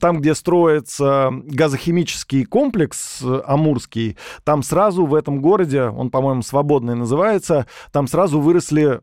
там, 0.00 0.20
где 0.20 0.34
строится 0.34 1.30
газохимический 1.32 2.44
комплекс 2.44 3.22
Амурский, 3.46 4.16
там 4.44 4.62
сразу 4.62 5.06
в 5.06 5.14
этом 5.14 5.40
городе, 5.40 5.84
он, 5.84 6.10
по-моему, 6.10 6.42
свободный 6.42 6.94
называется, 6.94 7.66
там 7.92 8.06
сразу 8.06 8.40
выросли 8.40 9.00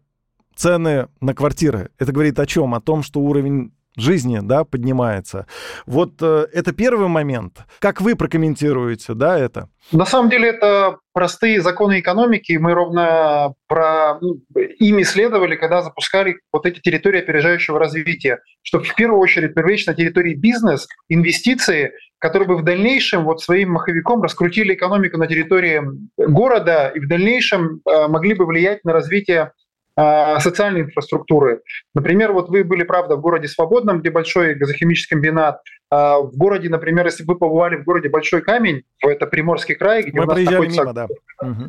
цены 0.56 1.10
на 1.20 1.34
квартиры. 1.34 1.90
Это 2.00 2.12
говорит 2.12 2.40
о 2.40 2.46
чем? 2.46 2.74
О 2.76 2.82
том, 2.82 3.04
что 3.04 3.20
уровень 3.20 3.74
жизни, 3.98 4.40
да, 4.42 4.64
поднимается. 4.64 5.48
Вот 5.86 6.14
э, 6.22 6.48
это 6.54 6.74
первый 6.74 7.08
момент. 7.08 7.66
Как 7.80 8.02
вы 8.02 8.16
прокомментируете, 8.16 9.14
да, 9.14 9.38
это? 9.38 9.70
На 9.92 10.06
самом 10.06 10.30
деле 10.30 10.50
это 10.50 10.98
простые 11.14 11.62
законы 11.62 12.00
экономики, 12.00 12.54
мы 12.54 12.74
ровно 12.74 13.54
про 13.68 14.18
ну, 14.20 14.42
ими 14.80 15.04
следовали, 15.04 15.56
когда 15.56 15.84
запускали 15.84 16.40
вот 16.52 16.66
эти 16.66 16.80
территории 16.80 17.20
опережающего 17.20 17.80
развития, 17.80 18.40
что 18.64 18.80
в 18.80 18.96
первую 18.96 19.20
очередь 19.20 19.54
привлечь 19.54 19.86
на 19.86 19.94
территории 19.94 20.34
бизнес, 20.34 20.88
инвестиции, 21.08 21.92
которые 22.18 22.48
бы 22.48 22.58
в 22.58 22.64
дальнейшем 22.64 23.24
вот 23.24 23.42
своим 23.42 23.74
маховиком 23.74 24.22
раскрутили 24.24 24.74
экономику 24.74 25.18
на 25.18 25.28
территории 25.28 25.82
города 26.18 26.88
и 26.88 27.00
в 27.00 27.08
дальнейшем 27.08 27.82
э, 27.86 28.08
могли 28.08 28.34
бы 28.34 28.46
влиять 28.46 28.84
на 28.84 28.94
развитие 28.94 29.52
социальной 29.98 30.82
инфраструктуры. 30.82 31.62
Например, 31.94 32.34
вот 32.34 32.50
вы 32.50 32.64
были, 32.66 32.84
правда, 32.84 33.16
в 33.16 33.22
городе 33.22 33.48
Свободном, 33.48 34.02
где 34.02 34.12
большой 34.12 34.56
газохимический 34.56 35.16
комбинат. 35.16 35.62
А 35.90 36.20
в 36.20 36.36
городе, 36.36 36.68
например, 36.70 37.06
если 37.06 37.24
вы 37.24 37.38
побывали 37.38 37.78
в 37.78 37.84
городе 37.84 38.10
Большой 38.10 38.42
Камень, 38.42 38.84
это 39.02 39.28
Приморский 39.28 39.76
край, 39.76 40.04
где 40.04 40.20
Мы 40.20 40.26
у 40.26 40.28
нас 40.28 40.40
находится 40.40 40.82
мимо, 40.82 40.94
да. 40.94 41.08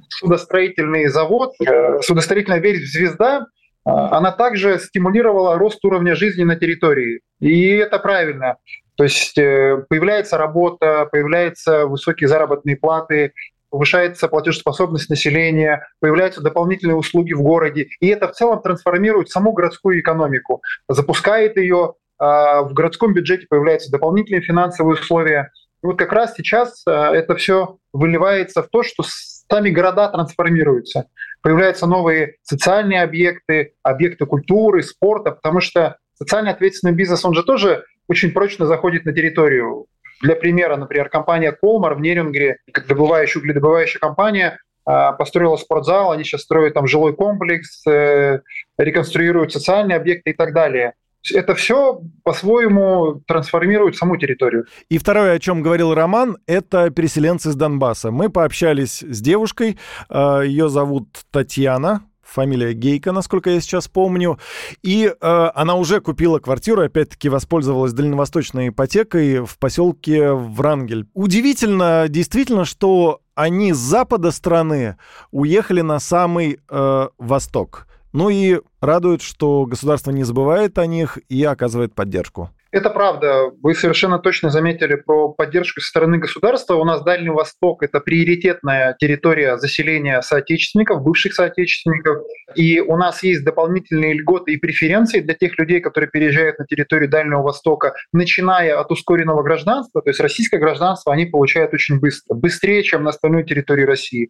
судостроительный 0.09 1.07
завод, 1.07 1.53
э, 1.65 2.01
судостроительная 2.01 2.61
«Звезда», 2.85 3.47
а, 3.85 4.17
она 4.17 4.33
также 4.33 4.79
стимулировала 4.79 5.57
рост 5.57 5.85
уровня 5.85 6.15
жизни 6.17 6.43
на 6.43 6.57
территории. 6.57 7.21
И 7.41 7.77
это 7.77 7.99
правильно. 7.99 8.57
То 8.97 9.05
есть 9.05 9.39
э, 9.39 9.85
появляется 9.89 10.39
работа, 10.39 11.07
появляются 11.13 11.87
высокие 11.87 12.29
заработные 12.29 12.77
платы, 12.77 13.33
повышается 13.77 14.29
платежеспособность 14.29 15.11
населения, 15.11 15.87
появляются 16.01 16.41
дополнительные 16.41 16.97
услуги 16.97 17.35
в 17.35 17.43
городе, 17.43 17.89
и 18.01 18.07
это 18.07 18.27
в 18.27 18.33
целом 18.33 18.63
трансформирует 18.63 19.29
саму 19.29 19.53
городскую 19.53 20.01
экономику, 20.01 20.63
запускает 20.89 21.59
ее, 21.59 21.93
а, 22.19 22.63
в 22.63 22.73
городском 22.73 23.13
бюджете 23.13 23.47
появляются 23.51 23.91
дополнительные 23.91 24.41
финансовые 24.41 24.95
условия. 24.95 25.51
И 25.83 25.87
вот 25.87 25.99
как 25.99 26.11
раз 26.13 26.33
сейчас 26.35 26.85
а, 26.89 27.15
это 27.15 27.37
все 27.37 27.77
выливается 27.93 28.63
в 28.63 28.69
то, 28.69 28.83
что 28.83 29.05
сами 29.05 29.69
города 29.69 30.09
трансформируются. 30.09 31.09
Появляются 31.43 31.87
новые 31.87 32.37
социальные 32.45 33.03
объекты, 33.03 33.75
объекты 33.83 34.25
культуры, 34.25 34.83
спорта, 34.83 35.33
потому 35.33 35.61
что 35.61 35.99
социально 36.15 36.53
ответственный 36.53 36.95
бизнес, 36.95 37.27
он 37.27 37.35
же 37.35 37.43
тоже 37.43 37.85
очень 38.09 38.33
прочно 38.33 38.65
заходит 38.65 39.05
на 39.05 39.13
территорию. 39.13 39.85
Для 40.23 40.35
примера, 40.35 40.77
например, 40.77 41.09
компания 41.09 41.53
Колмар 41.53 41.95
в 41.95 42.01
Нерингере, 42.01 42.59
как 42.73 42.87
добывающая, 42.87 43.41
угледобывающая 43.41 44.01
компания, 44.01 44.59
а, 44.87 45.13
построила 45.13 45.57
спортзал, 45.57 46.13
они 46.13 46.25
сейчас 46.25 46.43
строят 46.43 46.75
там 46.75 46.87
жилой 46.87 47.15
комплекс, 47.15 47.85
э, 47.87 48.41
реконструируют 48.79 49.53
социальные 49.53 49.97
объекты 49.97 50.31
и 50.31 50.33
так 50.33 50.55
далее. 50.55 50.95
Это 51.35 51.57
все 51.57 52.01
по-своему 52.23 53.21
трансформирует 53.27 53.97
саму 53.97 54.17
территорию. 54.17 54.67
И 54.89 54.99
второе, 54.99 55.33
о 55.33 55.39
чем 55.41 55.61
говорил 55.61 55.93
Роман, 55.93 56.39
это 56.47 56.91
переселенцы 56.91 57.49
из 57.49 57.57
Донбасса. 57.57 58.13
Мы 58.13 58.31
пообщались 58.31 59.03
с 59.03 59.21
девушкой, 59.21 59.77
а, 60.09 60.43
ее 60.43 60.69
зовут 60.69 61.09
Татьяна, 61.33 62.03
фамилия 62.27 62.73
Гейка, 62.73 63.13
насколько 63.13 63.51
я 63.51 63.61
сейчас 63.61 63.89
помню. 63.89 64.39
И 64.83 65.07
э, 65.07 65.51
она 65.55 65.75
уже 65.77 66.01
купила 66.01 66.39
квартиру, 66.39 66.83
опять-таки 66.83 67.29
воспользовалась 67.29 67.93
дальневосточной 67.93 68.69
ипотекой 68.69 69.45
в 69.45 69.59
поселке 69.59 70.33
Врангель. 70.33 71.07
Удивительно, 71.15 72.07
действительно, 72.09 72.65
что 72.65 73.21
они 73.35 73.73
с 73.73 73.79
запада 73.79 74.31
страны 74.31 74.97
уехали 75.31 75.83
на 75.83 76.01
самый 76.01 76.59
э, 76.69 77.09
восток. 77.19 77.87
Ну 78.13 78.31
и 78.31 78.61
радует, 78.81 79.21
что 79.21 79.67
государство 79.67 80.11
не 80.11 80.25
забывает 80.25 80.79
о 80.79 80.87
них 80.87 81.19
и 81.29 81.45
оказывает 81.45 81.95
поддержку. 81.95 82.51
Это 82.77 82.91
правда. 82.91 83.53
Вы 83.63 83.75
совершенно 83.75 84.19
точно 84.19 84.51
заметили 84.51 84.97
про 84.97 85.31
поддержку 85.31 85.81
со 85.81 85.89
стороны 85.89 86.19
государства. 86.19 86.75
У 86.75 86.85
нас 86.85 87.03
Дальний 87.03 87.31
Восток– 87.31 87.83
это 87.83 88.01
приоритетная 88.01 88.95
территория 89.01 89.57
заселения 89.57 90.21
соотечественников, 90.21 91.03
бывших 91.03 91.33
соотечественников. 91.33 92.19
И 92.55 92.81
у 92.81 92.99
нас 92.99 93.23
есть 93.23 93.45
дополнительные 93.45 94.13
льготы 94.13 94.53
и 94.53 94.57
преференции 94.59 95.21
для 95.21 95.33
тех 95.33 95.59
людей, 95.59 95.81
которые 95.81 96.11
переезжают 96.11 96.59
на 96.59 96.67
территорию 96.67 97.09
Дальнего 97.09 97.41
Востока, 97.41 97.95
начиная 98.13 98.79
от 98.79 98.93
ускоренного 98.93 99.43
гражданства, 99.43 100.03
то 100.03 100.11
есть 100.11 100.21
российское 100.21 100.59
гражданство 100.59 101.15
они 101.15 101.25
получают 101.25 101.73
очень 101.73 101.99
быстро, 101.99 102.35
быстрее, 102.35 102.83
чем 102.83 103.05
на 103.05 103.09
остальной 103.09 103.45
территории 103.45 103.85
России. 103.85 104.29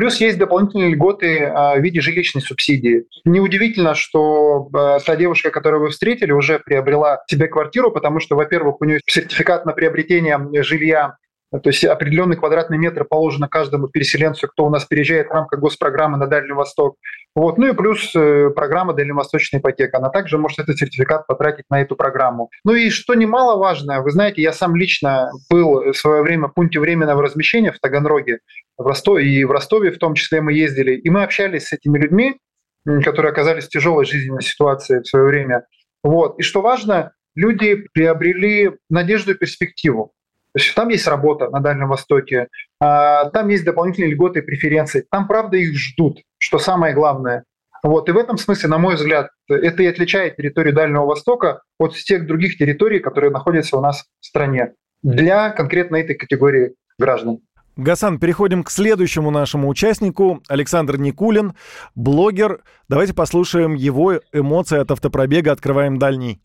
Плюс 0.00 0.18
есть 0.18 0.38
дополнительные 0.38 0.94
льготы 0.94 1.44
а, 1.44 1.76
в 1.76 1.80
виде 1.80 2.00
жилищной 2.00 2.40
субсидии. 2.40 3.04
Неудивительно, 3.26 3.94
что 3.94 4.70
а, 4.72 4.98
та 4.98 5.14
девушка, 5.14 5.50
которую 5.50 5.82
вы 5.82 5.90
встретили, 5.90 6.32
уже 6.32 6.58
приобрела 6.58 7.22
себе 7.28 7.48
квартиру, 7.48 7.90
потому 7.90 8.18
что, 8.18 8.34
во-первых, 8.34 8.80
у 8.80 8.86
нее 8.86 9.00
сертификат 9.06 9.66
на 9.66 9.72
приобретение 9.72 10.40
жилья 10.62 11.16
то 11.50 11.68
есть 11.68 11.84
определенный 11.84 12.36
квадратный 12.36 12.78
метр 12.78 13.04
положено 13.04 13.48
каждому 13.48 13.88
переселенцу, 13.88 14.46
кто 14.46 14.66
у 14.66 14.70
нас 14.70 14.84
переезжает 14.84 15.26
в 15.26 15.32
рамках 15.32 15.58
госпрограммы 15.58 16.16
на 16.16 16.28
Дальний 16.28 16.52
Восток. 16.52 16.96
Вот. 17.34 17.58
Ну 17.58 17.68
и 17.68 17.72
плюс 17.72 18.14
э, 18.16 18.50
программа 18.50 18.92
Дальневосточная 18.92 19.60
ипотека. 19.60 19.98
Она 19.98 20.10
также 20.10 20.36
может 20.36 20.58
этот 20.58 20.76
сертификат 20.76 21.26
потратить 21.26 21.64
на 21.70 21.80
эту 21.80 21.94
программу. 21.94 22.50
Ну 22.64 22.74
и 22.74 22.90
что 22.90 23.14
немаловажно, 23.14 24.02
вы 24.02 24.10
знаете, 24.10 24.42
я 24.42 24.52
сам 24.52 24.74
лично 24.74 25.30
был 25.48 25.92
в 25.92 25.94
свое 25.94 26.22
время 26.22 26.48
в 26.48 26.54
пункте 26.54 26.80
временного 26.80 27.22
размещения 27.22 27.72
в 27.72 27.78
Таганроге, 27.78 28.40
в 28.76 28.86
Ростове 28.86 29.26
и 29.26 29.44
в 29.44 29.50
Ростове 29.52 29.92
в 29.92 29.98
том 29.98 30.14
числе 30.14 30.40
мы 30.40 30.52
ездили, 30.52 30.96
и 30.96 31.08
мы 31.10 31.22
общались 31.22 31.68
с 31.68 31.72
этими 31.72 31.98
людьми, 31.98 32.36
которые 32.84 33.30
оказались 33.30 33.66
в 33.66 33.70
тяжелой 33.70 34.06
жизненной 34.06 34.42
ситуации 34.42 35.00
в 35.00 35.06
свое 35.06 35.26
время. 35.26 35.66
Вот. 36.02 36.38
И 36.38 36.42
что 36.42 36.62
важно, 36.62 37.12
люди 37.36 37.86
приобрели 37.92 38.72
надежду 38.88 39.32
и 39.32 39.34
перспективу. 39.34 40.12
То 40.52 40.60
есть 40.60 40.74
там 40.74 40.88
есть 40.88 41.06
работа 41.06 41.48
на 41.48 41.60
Дальнем 41.60 41.88
Востоке, 41.88 42.48
а, 42.80 43.30
там 43.30 43.48
есть 43.48 43.64
дополнительные 43.64 44.10
льготы 44.10 44.40
и 44.40 44.42
преференции. 44.42 45.04
Там, 45.10 45.28
правда, 45.28 45.56
их 45.56 45.76
ждут, 45.76 46.22
что 46.38 46.58
самое 46.58 46.94
главное. 46.94 47.44
Вот. 47.82 48.08
И 48.08 48.12
в 48.12 48.18
этом 48.18 48.36
смысле, 48.36 48.68
на 48.68 48.78
мой 48.78 48.96
взгляд, 48.96 49.30
это 49.48 49.82
и 49.82 49.86
отличает 49.86 50.36
территорию 50.36 50.74
Дальнего 50.74 51.06
Востока 51.06 51.62
от 51.78 51.94
тех 51.94 52.26
других 52.26 52.58
территорий, 52.58 52.98
которые 52.98 53.30
находятся 53.30 53.78
у 53.78 53.80
нас 53.80 54.04
в 54.20 54.26
стране 54.26 54.74
для 55.02 55.50
конкретно 55.50 55.96
этой 55.96 56.14
категории 56.14 56.74
граждан. 56.98 57.38
Гасан, 57.76 58.18
переходим 58.18 58.62
к 58.62 58.70
следующему 58.70 59.30
нашему 59.30 59.68
участнику. 59.68 60.42
Александр 60.48 60.98
Никулин, 60.98 61.54
блогер. 61.94 62.60
Давайте 62.88 63.14
послушаем 63.14 63.74
его 63.74 64.20
эмоции 64.32 64.78
от 64.78 64.90
автопробега 64.90 65.52
«Открываем 65.52 65.98
дальний». 65.98 66.42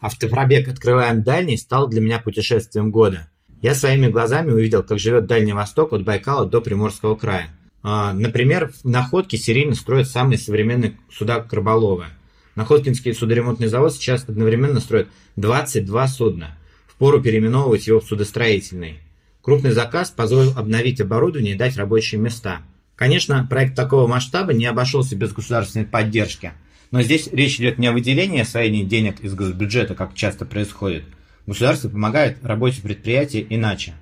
Автопробег 0.00 0.68
«Открываем 0.68 1.22
дальний» 1.22 1.58
стал 1.58 1.88
для 1.88 2.00
меня 2.00 2.20
путешествием 2.20 2.90
года. 2.90 3.28
Я 3.60 3.74
своими 3.74 4.06
глазами 4.06 4.52
увидел, 4.52 4.84
как 4.84 5.00
живет 5.00 5.26
Дальний 5.26 5.52
Восток 5.52 5.92
от 5.92 6.04
Байкала 6.04 6.46
до 6.46 6.60
Приморского 6.60 7.16
края. 7.16 7.48
А, 7.82 8.12
например, 8.12 8.70
в 8.70 8.88
Находке 8.88 9.36
серийно 9.36 9.74
строят 9.74 10.08
самый 10.08 10.38
современный 10.38 10.96
судак 11.10 11.52
Рыболова. 11.52 12.06
Находкинский 12.54 13.14
судоремонтный 13.14 13.66
завод 13.66 13.94
сейчас 13.94 14.24
одновременно 14.28 14.78
строит 14.78 15.08
22 15.36 16.08
судна. 16.08 16.56
Впору 16.86 17.20
переименовывать 17.20 17.86
его 17.88 17.98
в 18.00 18.04
судостроительный. 18.04 19.00
Крупный 19.42 19.72
заказ 19.72 20.10
позволил 20.10 20.52
обновить 20.56 21.00
оборудование 21.00 21.54
и 21.54 21.58
дать 21.58 21.76
рабочие 21.76 22.20
места. 22.20 22.62
Конечно, 22.94 23.46
проект 23.48 23.74
такого 23.74 24.06
масштаба 24.06 24.52
не 24.52 24.66
обошелся 24.66 25.16
без 25.16 25.32
государственной 25.32 25.84
поддержки. 25.84 26.52
Но 26.90 27.02
здесь 27.02 27.28
речь 27.32 27.58
идет 27.60 27.78
не 27.78 27.88
о 27.88 27.92
выделении 27.92 28.40
освоении 28.40 28.84
денег 28.84 29.20
из 29.20 29.34
госбюджета, 29.34 29.96
как 29.96 30.14
часто 30.14 30.44
происходит– 30.44 31.02
Государство 31.48 31.88
помогает 31.88 32.44
работе 32.44 32.82
предприятия 32.82 33.44
иначе. 33.48 33.94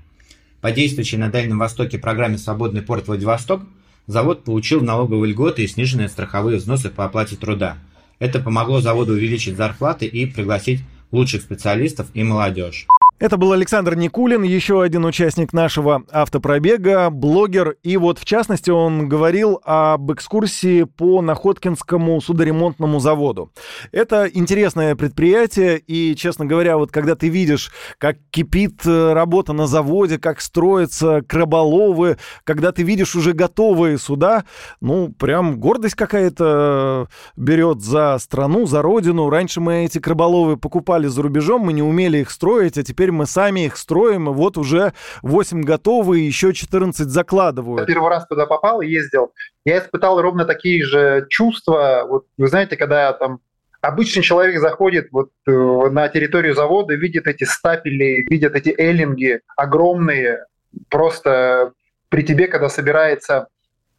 По 0.61 0.73
действующей 0.73 1.17
на 1.17 1.31
Дальнем 1.31 1.61
Востоке 1.61 1.97
программе 1.97 2.39
«Свободный 2.39 2.83
порт 2.83 3.07
Владивосток» 3.07 3.63
завод 4.09 4.43
получил 4.43 4.81
налоговые 4.81 5.31
льготы 5.31 5.63
и 5.63 5.69
сниженные 5.69 6.09
страховые 6.09 6.59
взносы 6.59 6.91
по 6.91 7.05
оплате 7.05 7.37
труда. 7.37 7.79
Это 8.19 8.41
помогло 8.41 8.81
заводу 8.81 9.13
увеличить 9.13 9.57
зарплаты 9.57 10.07
и 10.07 10.27
пригласить 10.27 10.81
лучших 11.13 11.43
специалистов 11.43 12.09
и 12.15 12.25
молодежь. 12.25 12.89
Это 13.19 13.39
был 13.39 13.53
Александр 13.53 13.97
Никулин, 13.97 14.43
еще 14.43 14.83
один 14.83 15.07
участник 15.07 15.55
нашего 15.55 16.03
автопробега, 16.13 17.09
блогер. 17.09 17.77
И 17.83 17.97
вот, 17.97 18.19
в 18.19 18.27
частности, 18.27 18.69
он 18.69 19.09
говорил 19.09 19.59
об 19.65 20.13
экскурсии 20.13 20.83
по 20.83 21.23
Находкинскому 21.23 22.21
судоремонтному 22.21 23.01
заводу. 23.01 23.53
Это 23.91 24.27
интересное 24.27 24.95
предприятие, 24.97 25.79
и, 25.79 26.15
честно 26.15 26.45
говоря, 26.45 26.77
вот 26.77 26.93
когда 26.93 27.15
ты 27.15 27.29
видишь, 27.29 27.73
как 27.97 28.19
кипит 28.31 28.83
э, 28.85 29.15
работа 29.15 29.55
на 29.55 29.67
заводе, 29.67 30.19
как 30.19 30.43
строятся 30.43 31.23
краболовы, 31.27 32.19
когда 32.45 32.71
ты 32.71 32.83
видишь 32.83 33.17
уже 33.17 33.33
готовые 33.33 33.97
суда, 33.97 34.45
ну, 34.83 35.11
прям 35.11 35.59
гордость 35.59 35.95
какая-то 35.95 37.09
берет 37.35 37.81
за 37.81 38.19
страну, 38.19 38.67
за 38.67 38.83
родину. 38.83 39.31
Раньше 39.31 39.63
мы 39.63 39.87
эти 39.87 40.01
краболовы 40.01 40.59
покупали 40.59 41.07
за 41.07 41.23
рубежом, 41.23 41.63
мы 41.63 41.73
не 41.73 41.83
умели 41.83 42.19
их 42.19 42.31
строить, 42.31 42.77
а 42.77 42.83
теперь 42.83 43.06
теперь 43.07 43.13
мы 43.13 43.27
сами 43.27 43.67
их 43.67 43.77
строим, 43.77 44.29
и 44.29 44.33
вот 44.33 44.59
уже 44.59 44.93
8 45.23 45.63
готовы, 45.63 46.21
и 46.21 46.25
еще 46.25 46.53
14 46.53 47.09
закладываю. 47.09 47.79
Я 47.79 47.85
первый 47.85 48.11
раз 48.11 48.27
туда 48.27 48.47
попал 48.47 48.81
и 48.81 48.89
ездил. 48.89 49.33
Я 49.65 49.79
испытал 49.79 50.21
ровно 50.21 50.45
такие 50.45 50.85
же 50.85 51.27
чувства. 51.29 52.05
Вот 52.09 52.25
вы 52.37 52.49
знаете, 52.49 52.77
когда 52.77 53.13
там 53.13 53.39
обычный 53.81 54.23
человек 54.23 54.61
заходит 54.61 55.09
вот 55.13 55.31
э, 55.47 55.51
на 55.53 56.09
территорию 56.09 56.55
завода, 56.55 56.95
видит 56.95 57.29
эти 57.29 57.45
стапели, 57.45 58.27
видит 58.29 58.57
эти 58.57 58.75
эллинги 58.77 59.41
огромные, 59.57 60.45
просто 60.91 61.73
при 62.09 62.23
тебе, 62.23 62.49
когда 62.49 62.69
собирается 62.69 63.47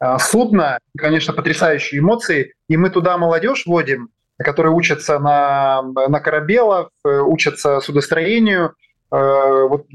э, 0.00 0.16
судно, 0.20 0.80
конечно, 0.98 1.32
потрясающие 1.32 2.00
эмоции, 2.00 2.52
и 2.68 2.76
мы 2.76 2.90
туда 2.90 3.16
молодежь 3.16 3.64
водим, 3.64 4.10
которые 4.38 4.74
учатся 4.74 5.18
на, 5.18 5.82
на 5.82 6.20
корабелах, 6.20 6.90
э, 7.06 7.20
учатся 7.20 7.80
судостроению, 7.80 8.74
вот 9.10 9.86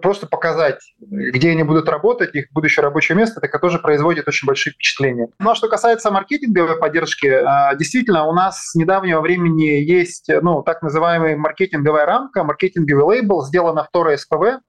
просто 0.00 0.28
показать, 0.28 0.78
где 1.00 1.50
они 1.50 1.64
будут 1.64 1.88
работать, 1.88 2.34
их 2.34 2.46
будущее 2.52 2.84
рабочее 2.84 3.16
место, 3.16 3.40
это 3.42 3.58
тоже 3.58 3.80
производит 3.80 4.28
очень 4.28 4.46
большие 4.46 4.72
впечатления. 4.72 5.28
Ну 5.40 5.50
а 5.50 5.54
что 5.56 5.68
касается 5.68 6.10
маркетинговой 6.12 6.78
поддержки, 6.78 7.26
э, 7.26 7.76
действительно, 7.76 8.26
у 8.26 8.32
нас 8.32 8.68
с 8.68 8.74
недавнего 8.76 9.20
времени 9.20 9.64
есть 9.64 10.30
ну, 10.42 10.62
так 10.62 10.82
называемая 10.82 11.36
маркетинговая 11.36 12.06
рамка, 12.06 12.44
маркетинговый 12.44 13.02
лейбл, 13.16 13.42
сделана 13.42 13.82
вторая 13.82 14.16
СПВ, 14.16 14.60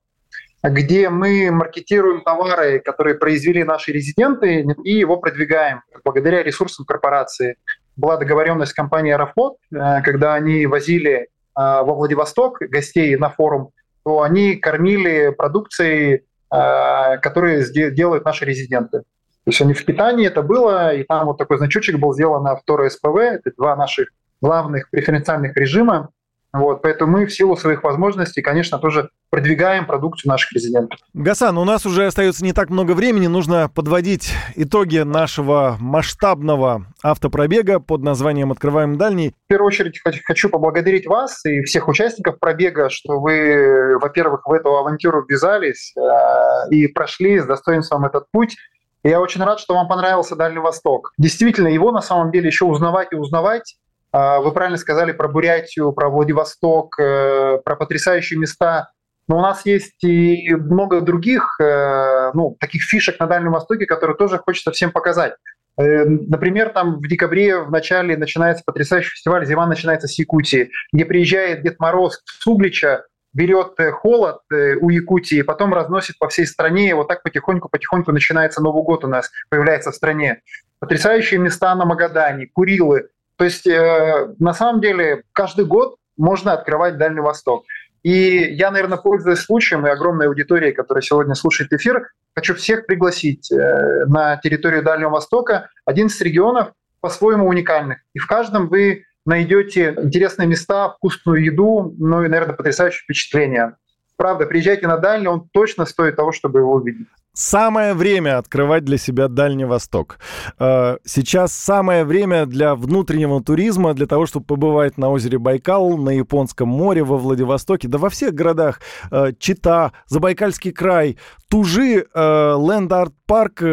где 0.64 1.10
мы 1.10 1.52
маркетируем 1.52 2.22
товары, 2.22 2.80
которые 2.80 3.16
произвели 3.16 3.64
наши 3.64 3.92
резиденты, 3.92 4.66
и 4.84 4.94
его 4.94 5.18
продвигаем 5.18 5.84
благодаря 6.04 6.42
ресурсам 6.42 6.86
корпорации. 6.86 7.58
Была 7.96 8.18
договоренность 8.18 8.72
с 8.72 8.76
компанией 8.76 9.14
Аэрофлот, 9.14 9.58
э, 9.72 10.02
когда 10.02 10.34
они 10.34 10.66
возили 10.66 11.28
во 11.54 11.84
Владивосток 11.84 12.60
гостей 12.62 13.14
на 13.18 13.30
форум 13.30 13.72
то 14.04 14.22
они 14.22 14.56
кормили 14.56 15.30
продукцией, 15.30 16.26
э, 16.54 17.18
которые 17.20 17.66
делают 17.92 18.26
наши 18.26 18.46
резиденты. 18.46 19.00
То 19.44 19.50
есть 19.50 19.62
они 19.62 19.74
в 19.74 19.84
питании 19.86 20.28
это 20.28 20.44
было, 20.44 20.94
и 20.94 21.04
там 21.04 21.28
вот 21.28 21.38
такой 21.38 21.58
значочек 21.58 21.98
был 21.98 22.14
сделан 22.14 22.44
на 22.44 22.56
второй 22.56 22.92
СПВ, 22.92 23.18
это 23.18 23.52
два 23.58 23.76
наших 23.76 24.10
главных 24.40 24.90
преференциальных 24.90 25.56
режима, 25.58 26.10
вот, 26.54 26.82
поэтому 26.82 27.14
мы 27.14 27.26
в 27.26 27.34
силу 27.34 27.56
своих 27.56 27.84
возможностей, 27.84 28.42
конечно, 28.42 28.78
тоже 28.78 29.10
продвигаем 29.30 29.86
продукцию 29.86 30.30
наших 30.32 30.52
резидентов. 30.52 31.00
Гасан, 31.14 31.58
у 31.58 31.64
нас 31.64 31.86
уже 31.86 32.06
остается 32.06 32.44
не 32.44 32.52
так 32.52 32.70
много 32.70 32.92
времени, 32.92 33.28
нужно 33.28 33.70
подводить 33.74 34.34
итоги 34.56 35.00
нашего 35.00 35.78
масштабного 35.80 36.88
автопробега 37.02 37.80
под 37.80 38.02
названием 38.02 38.52
«Открываем 38.52 38.98
дальний». 38.98 39.34
В 39.46 39.48
первую 39.48 39.68
очередь 39.68 40.02
хочу 40.26 40.50
поблагодарить 40.50 41.08
вас 41.08 41.46
и 41.46 41.62
всех 41.62 41.88
участников 41.88 42.38
пробега, 42.40 42.90
что 42.90 43.20
вы, 43.20 43.98
во-первых, 44.00 44.46
в 44.46 44.52
эту 44.52 44.76
авантюру 44.76 45.26
ввязались 45.26 45.94
э, 45.96 46.70
и 46.70 46.88
прошли 46.88 47.40
с 47.40 47.46
достоинством 47.46 48.06
этот 48.06 48.26
путь. 48.32 48.58
Я 49.04 49.22
очень 49.22 49.42
рад, 49.44 49.60
что 49.60 49.74
вам 49.74 49.88
понравился 49.88 50.36
Дальний 50.36 50.60
Восток. 50.60 51.14
Действительно, 51.18 51.70
его 51.70 51.92
на 51.92 52.02
самом 52.02 52.32
деле 52.32 52.48
еще 52.48 52.66
узнавать 52.66 53.08
и 53.12 53.16
узнавать. 53.16 53.78
А, 54.12 54.40
вы 54.40 54.52
правильно 54.52 54.78
сказали 54.78 55.12
про 55.14 55.28
Бурятию, 55.28 55.92
про 55.94 56.10
Владивосток, 56.10 57.00
э, 57.00 57.60
про 57.64 57.76
потрясающие 57.76 58.38
места. 58.38 58.92
Но 59.28 59.38
у 59.38 59.42
нас 59.42 59.66
есть 59.66 60.04
и 60.04 60.54
много 60.54 61.00
других 61.00 61.58
э, 61.62 62.32
ну, 62.34 62.58
таких 62.60 62.84
фишек 62.84 63.20
на 63.20 63.28
Дальнем 63.28 63.52
Востоке, 63.52 63.86
которые 63.86 64.18
тоже 64.18 64.38
хочется 64.38 64.72
всем 64.72 64.92
показать. 64.92 65.36
Э, 65.78 66.04
например, 66.04 66.70
там 66.70 66.98
в 66.98 67.08
декабре 67.08 67.60
в 67.60 67.72
начале 67.72 68.18
начинается 68.18 68.64
потрясающий 68.66 69.12
фестиваль 69.12 69.46
«Зима 69.46 69.66
начинается 69.66 70.10
с 70.10 70.20
Якутии», 70.20 70.72
где 70.92 71.06
приезжает 71.06 71.64
Дед 71.64 71.80
Мороз 71.80 72.22
с 72.26 72.46
Углича, 72.46 73.06
берет 73.34 73.78
холод 73.94 74.42
у 74.82 74.90
Якутии, 74.90 75.42
потом 75.42 75.74
разносит 75.74 76.18
по 76.20 76.28
всей 76.28 76.46
стране, 76.46 76.90
и 76.90 76.94
вот 76.94 77.08
так 77.08 77.24
потихоньку-потихоньку 77.24 78.12
начинается 78.12 78.62
Новый 78.62 78.84
год 78.84 79.06
у 79.06 79.08
нас, 79.08 79.32
появляется 79.48 79.92
в 79.92 79.96
стране. 79.96 80.42
Потрясающие 80.80 81.40
места 81.40 81.74
на 81.76 81.86
Магадане, 81.86 82.48
Курилы, 82.48 83.08
то 83.42 83.46
есть 83.46 83.66
э, 83.66 84.36
на 84.38 84.54
самом 84.54 84.82
деле 84.82 85.24
каждый 85.34 85.66
год 85.66 85.96
можно 86.16 86.54
открывать 86.54 87.00
Дальний 87.00 87.22
Восток. 87.22 87.66
И 88.04 88.54
я, 88.54 88.70
наверное, 88.70 89.00
пользуясь 89.00 89.40
случаем 89.40 89.88
и 89.88 89.90
огромной 89.90 90.28
аудиторией, 90.28 90.74
которая 90.74 91.02
сегодня 91.02 91.34
слушает 91.34 91.74
эфир, 91.74 92.12
хочу 92.36 92.54
всех 92.54 92.86
пригласить 92.86 93.52
э, 93.52 94.06
на 94.06 94.38
территорию 94.38 94.84
Дальнего 94.84 95.10
Востока. 95.10 95.70
11 95.86 96.22
регионов 96.22 96.74
по-своему 97.00 97.48
уникальных. 97.48 97.98
И 98.14 98.20
в 98.20 98.28
каждом 98.28 98.68
вы 98.68 99.06
найдете 99.26 99.96
интересные 99.98 100.48
места, 100.48 100.90
вкусную 100.90 101.44
еду, 101.44 101.96
ну 101.98 102.24
и, 102.24 102.28
наверное, 102.28 102.56
потрясающее 102.56 103.02
впечатление. 103.02 103.76
Правда, 104.18 104.46
приезжайте 104.46 104.86
на 104.86 104.98
Дальний, 104.98 105.28
он 105.28 105.50
точно 105.52 105.86
стоит 105.86 106.16
того, 106.16 106.32
чтобы 106.32 106.60
его 106.60 106.74
увидеть. 106.74 107.08
Самое 107.34 107.94
время 107.94 108.38
открывать 108.38 108.84
для 108.84 108.98
себя 108.98 109.30
Дальний 109.30 109.64
Восток. 109.64 110.20
Э, 110.60 110.98
сейчас 111.06 111.54
самое 111.54 112.04
время 112.04 112.46
для 112.46 112.76
внутреннего 112.76 113.42
туризма, 113.42 113.94
для 113.94 114.06
того, 114.06 114.26
чтобы 114.26 114.46
побывать 114.46 114.98
на 114.98 115.10
озере 115.10 115.38
Байкал, 115.38 115.98
на 115.98 116.10
Японском 116.10 116.68
море, 116.68 117.04
во 117.04 117.18
Владивостоке, 117.18 117.88
да 117.88 117.98
во 117.98 118.10
всех 118.10 118.34
городах. 118.34 118.82
Э, 119.12 119.32
Чита, 119.40 119.94
Забайкальский 120.08 120.74
край, 120.74 121.18
Тужи, 121.50 122.06
Ленд-арт 122.14 123.14
парк, 123.26 123.64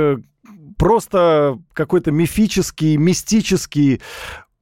просто 0.76 1.58
какой-то 1.72 2.12
мифический, 2.12 2.96
мистический, 2.96 4.00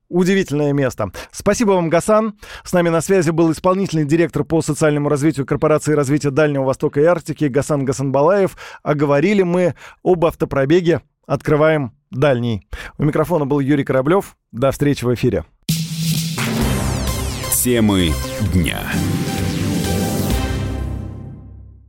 Удивительное 0.08 0.72
место. 0.72 1.10
Спасибо 1.32 1.72
вам, 1.72 1.88
Гасан. 1.88 2.38
С 2.64 2.72
нами 2.72 2.88
на 2.90 3.00
связи 3.00 3.30
был 3.30 3.50
исполнительный 3.52 4.04
директор 4.04 4.44
по 4.44 4.62
социальному 4.62 5.08
развитию 5.08 5.46
корпорации 5.46 5.94
развития 5.94 6.30
Дальнего 6.30 6.64
Востока 6.64 7.00
и 7.00 7.04
Арктики 7.04 7.44
Гасан 7.44 7.84
Гасанбалаев. 7.84 8.56
А 8.82 8.94
говорили 8.94 9.42
мы 9.42 9.74
об 10.04 10.24
автопробеге 10.24 11.02
«Открываем 11.26 11.92
дальний». 12.10 12.68
У 12.98 13.04
микрофона 13.04 13.46
был 13.46 13.60
Юрий 13.60 13.84
Кораблев. 13.84 14.36
До 14.52 14.70
встречи 14.70 15.04
в 15.04 15.12
эфире. 15.14 15.44
Темы 17.52 18.12
дня. 18.52 18.78